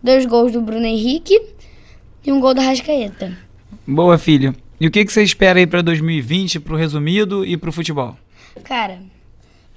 Dois 0.00 0.24
gols 0.24 0.52
do 0.52 0.60
Bruno 0.60 0.86
Henrique 0.86 1.36
e 2.24 2.30
um 2.30 2.38
gol 2.38 2.54
do 2.54 2.60
Rascaeta. 2.60 3.49
Boa, 3.92 4.16
filho. 4.16 4.54
E 4.80 4.86
o 4.86 4.90
que, 4.90 5.04
que 5.04 5.12
você 5.12 5.20
espera 5.20 5.58
aí 5.58 5.66
para 5.66 5.82
2020, 5.82 6.60
pro 6.60 6.76
resumido 6.76 7.44
e 7.44 7.56
pro 7.56 7.72
futebol? 7.72 8.16
Cara, 8.62 9.02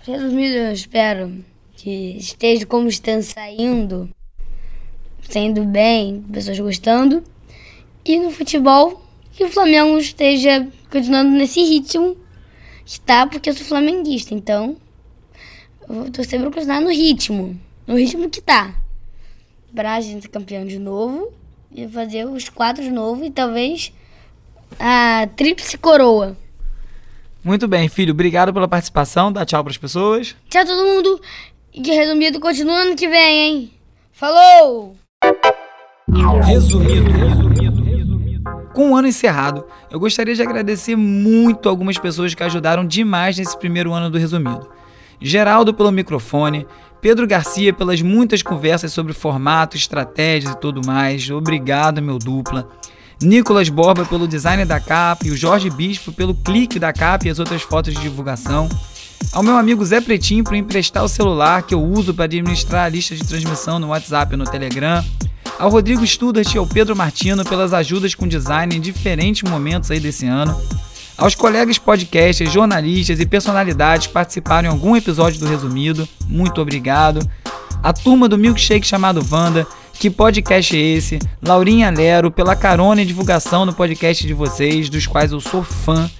resumido, 0.06 0.54
eu 0.54 0.72
espero 0.72 1.44
que 1.76 2.16
esteja 2.20 2.64
como 2.68 2.88
estão 2.88 3.24
saindo, 3.24 4.08
saindo 5.28 5.66
bem, 5.66 6.24
pessoas 6.32 6.60
gostando. 6.60 7.24
E 8.06 8.20
no 8.20 8.30
futebol, 8.30 9.04
que 9.32 9.46
o 9.46 9.50
Flamengo 9.50 9.98
esteja 9.98 10.68
continuando 10.92 11.32
nesse 11.32 11.64
ritmo 11.64 12.16
que 12.86 13.00
tá, 13.00 13.26
porque 13.26 13.50
eu 13.50 13.56
sou 13.56 13.66
flamenguista, 13.66 14.36
então 14.36 14.78
eu 15.90 15.96
vou 15.96 16.12
torcer 16.12 16.40
pra 16.40 16.52
continuar 16.52 16.82
no 16.82 16.92
ritmo, 16.92 17.60
no 17.88 17.98
ritmo 17.98 18.30
que 18.30 18.42
tá. 18.42 18.76
Pra 19.74 20.00
gente 20.02 20.22
ser 20.22 20.28
campeão 20.28 20.68
de 20.68 20.78
novo 20.78 21.34
e 21.74 21.88
fazer 21.88 22.28
os 22.28 22.48
quatro 22.48 22.84
de 22.84 22.92
novo 22.92 23.26
e 23.26 23.32
talvez 23.32 23.92
a 24.80 25.28
tríplice 25.36 25.78
coroa. 25.78 26.38
Muito 27.44 27.68
bem, 27.68 27.90
filho. 27.90 28.14
Obrigado 28.14 28.54
pela 28.54 28.68
participação. 28.68 29.32
Dá 29.32 29.46
tchau 29.46 29.64
pras 29.64 29.78
pessoas. 29.78 30.36
Tchau, 30.50 30.66
todo 30.66 30.86
mundo. 30.86 31.22
E 31.74 31.82
de 31.82 31.92
resumido, 31.92 32.40
continua 32.40 32.82
ano 32.82 32.96
que 32.96 33.08
vem, 33.08 33.40
hein? 33.40 33.72
Falou! 34.12 34.96
Resumido. 36.46 37.12
Com 38.74 38.92
o 38.92 38.96
ano 38.96 39.08
encerrado, 39.08 39.66
eu 39.92 40.00
gostaria 40.00 40.34
de 40.34 40.42
agradecer 40.42 40.96
muito 40.96 41.70
algumas 41.70 41.98
pessoas 41.98 42.34
que 42.34 42.44
ajudaram 42.44 42.86
demais 42.86 43.38
nesse 43.38 43.58
primeiro 43.58 43.94
ano 43.94 44.10
do 44.10 44.18
Resumido. 44.18 44.68
Geraldo 45.22 45.74
pelo 45.74 45.92
microfone, 45.92 46.66
Pedro 47.00 47.28
Garcia 47.28 47.74
pelas 47.74 48.02
muitas 48.02 48.42
conversas 48.42 48.92
sobre 48.92 49.14
formato, 49.14 49.78
estratégias 49.78 50.54
e 50.54 50.60
tudo 50.60 50.82
mais. 50.86 51.30
Obrigado, 51.30 52.02
meu 52.02 52.18
dupla. 52.18 52.68
Nicolas 53.24 53.70
Borba 53.70 54.06
pelo 54.06 54.28
design 54.28 54.66
da 54.66 54.80
capa 54.80 55.26
e 55.26 55.32
o 55.32 55.38
Jorge 55.38 55.70
Bispo 55.70 56.12
pelo 56.12 56.36
clique 56.36 56.78
da 56.78 56.92
capa 56.92 57.28
e 57.28 57.32
as 57.32 57.40
outras 57.40 57.62
fotos 57.62 57.94
de 57.94 58.02
divulgação. 58.02 58.70
Ao 59.32 59.42
meu 59.42 59.58
amigo 59.58 59.84
Zé 59.84 60.02
Pretinho 60.02 60.44
por 60.44 60.56
emprestar 60.56 61.04
o 61.04 61.08
celular 61.08 61.64
que 61.64 61.74
eu 61.74 61.82
uso 61.82 62.14
para 62.14 62.26
administrar 62.26 62.86
a 62.86 62.90
lista 62.90 63.16
de 63.16 63.24
transmissão 63.24 63.80
no 63.80 63.88
WhatsApp 63.88 64.34
e 64.34 64.38
no 64.38 64.44
Telegram. 64.44 65.04
Ao 65.58 65.70
Rodrigo 65.70 66.06
Studart 66.06 66.54
e 66.54 66.58
ao 66.58 66.68
Pedro 66.68 66.96
Martino 66.96 67.46
pelas 67.46 67.74
ajudas 67.74 68.14
com 68.14 68.28
design 68.28 68.76
em 68.76 68.82
diferentes 68.82 69.50
momentos 69.50 69.90
aí 69.90 70.00
desse 70.00 70.28
ano. 70.28 70.60
Aos 71.18 71.36
colegas 71.36 71.78
podcasters, 71.78 72.52
jornalistas 72.52 73.20
e 73.20 73.26
personalidades 73.26 74.08
que 74.08 74.14
participaram 74.14 74.68
em 74.68 74.72
algum 74.72 74.96
episódio 74.96 75.40
do 75.40 75.48
Resumido, 75.48 76.08
muito 76.28 76.60
obrigado. 76.60 77.28
A 77.82 77.94
turma 77.94 78.28
do 78.28 78.38
Milkshake 78.38 78.86
chamado 78.86 79.22
Vanda, 79.22 79.68
que 80.04 80.10
podcast 80.10 80.76
é 80.76 80.82
esse? 80.82 81.18
Laurinha 81.42 81.90
Lero, 81.90 82.30
pela 82.30 82.58
carona 82.58 83.02
e 83.02 83.06
divulgação 83.06 83.66
no 83.66 83.74
podcast 83.74 84.28
de 84.28 84.34
vocês, 84.34 84.90
dos 84.90 85.08
quais 85.08 85.32
eu 85.32 85.40
sou 85.40 85.64
fã. 85.64 86.12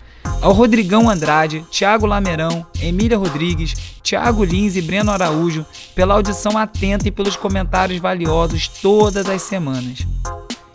Ao 0.42 0.54
Rodrigão 0.54 1.10
Andrade, 1.10 1.66
Thiago 1.70 2.06
Lamerão, 2.06 2.66
Emília 2.82 3.18
Rodrigues, 3.18 3.74
Thiago 4.02 4.46
Lins 4.46 4.78
e 4.78 4.82
Breno 4.82 5.12
Araújo, 5.12 5.66
pela 5.94 6.14
audição 6.14 6.58
atenta 6.58 7.10
e 7.10 7.12
pelos 7.12 7.36
comentários 7.36 8.00
valiosos 8.00 8.70
todas 8.70 9.28
as 9.28 9.42
semanas. 9.42 10.08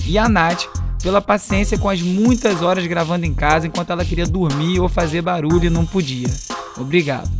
E 0.07 0.18
a 0.18 0.29
Nath, 0.29 0.66
pela 1.03 1.23
paciência 1.23 1.79
com 1.79 1.88
as 1.88 2.03
muitas 2.03 2.61
horas 2.61 2.87
gravando 2.87 3.25
em 3.25 3.33
casa 3.33 3.68
enquanto 3.68 3.88
ela 3.88 4.05
queria 4.05 4.27
dormir 4.27 4.81
ou 4.81 4.88
fazer 4.90 5.23
barulho 5.23 5.64
e 5.64 5.71
não 5.71 5.87
podia. 5.87 6.29
Obrigado. 6.77 7.31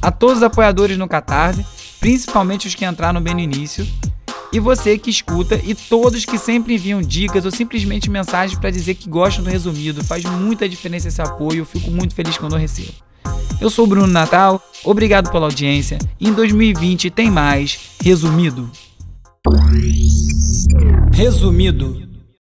A 0.00 0.12
todos 0.12 0.36
os 0.36 0.42
apoiadores 0.44 0.96
no 0.96 1.08
Catarse, 1.08 1.66
principalmente 1.98 2.68
os 2.68 2.76
que 2.76 2.84
entraram 2.84 3.20
bem 3.20 3.34
no 3.34 3.40
início, 3.40 3.84
e 4.52 4.60
você 4.60 4.98
que 4.98 5.10
escuta 5.10 5.60
e 5.64 5.74
todos 5.74 6.24
que 6.24 6.38
sempre 6.38 6.74
enviam 6.74 7.02
dicas 7.02 7.44
ou 7.44 7.50
simplesmente 7.50 8.10
mensagens 8.10 8.58
para 8.58 8.70
dizer 8.70 8.94
que 8.94 9.08
gostam 9.08 9.44
do 9.44 9.50
resumido. 9.50 10.04
Faz 10.04 10.24
muita 10.24 10.68
diferença 10.68 11.08
esse 11.08 11.20
apoio, 11.20 11.58
eu 11.58 11.64
fico 11.64 11.90
muito 11.90 12.14
feliz 12.14 12.38
quando 12.38 12.52
eu 12.54 12.58
recebo. 12.58 12.92
Eu 13.60 13.70
sou 13.70 13.84
o 13.84 13.88
Bruno 13.88 14.06
Natal, 14.06 14.62
obrigado 14.84 15.30
pela 15.30 15.46
audiência. 15.46 15.98
E 16.20 16.28
em 16.28 16.32
2020 16.32 17.10
tem 17.10 17.30
mais 17.30 17.78
Resumido. 18.02 18.70
Resumido. 21.12 22.15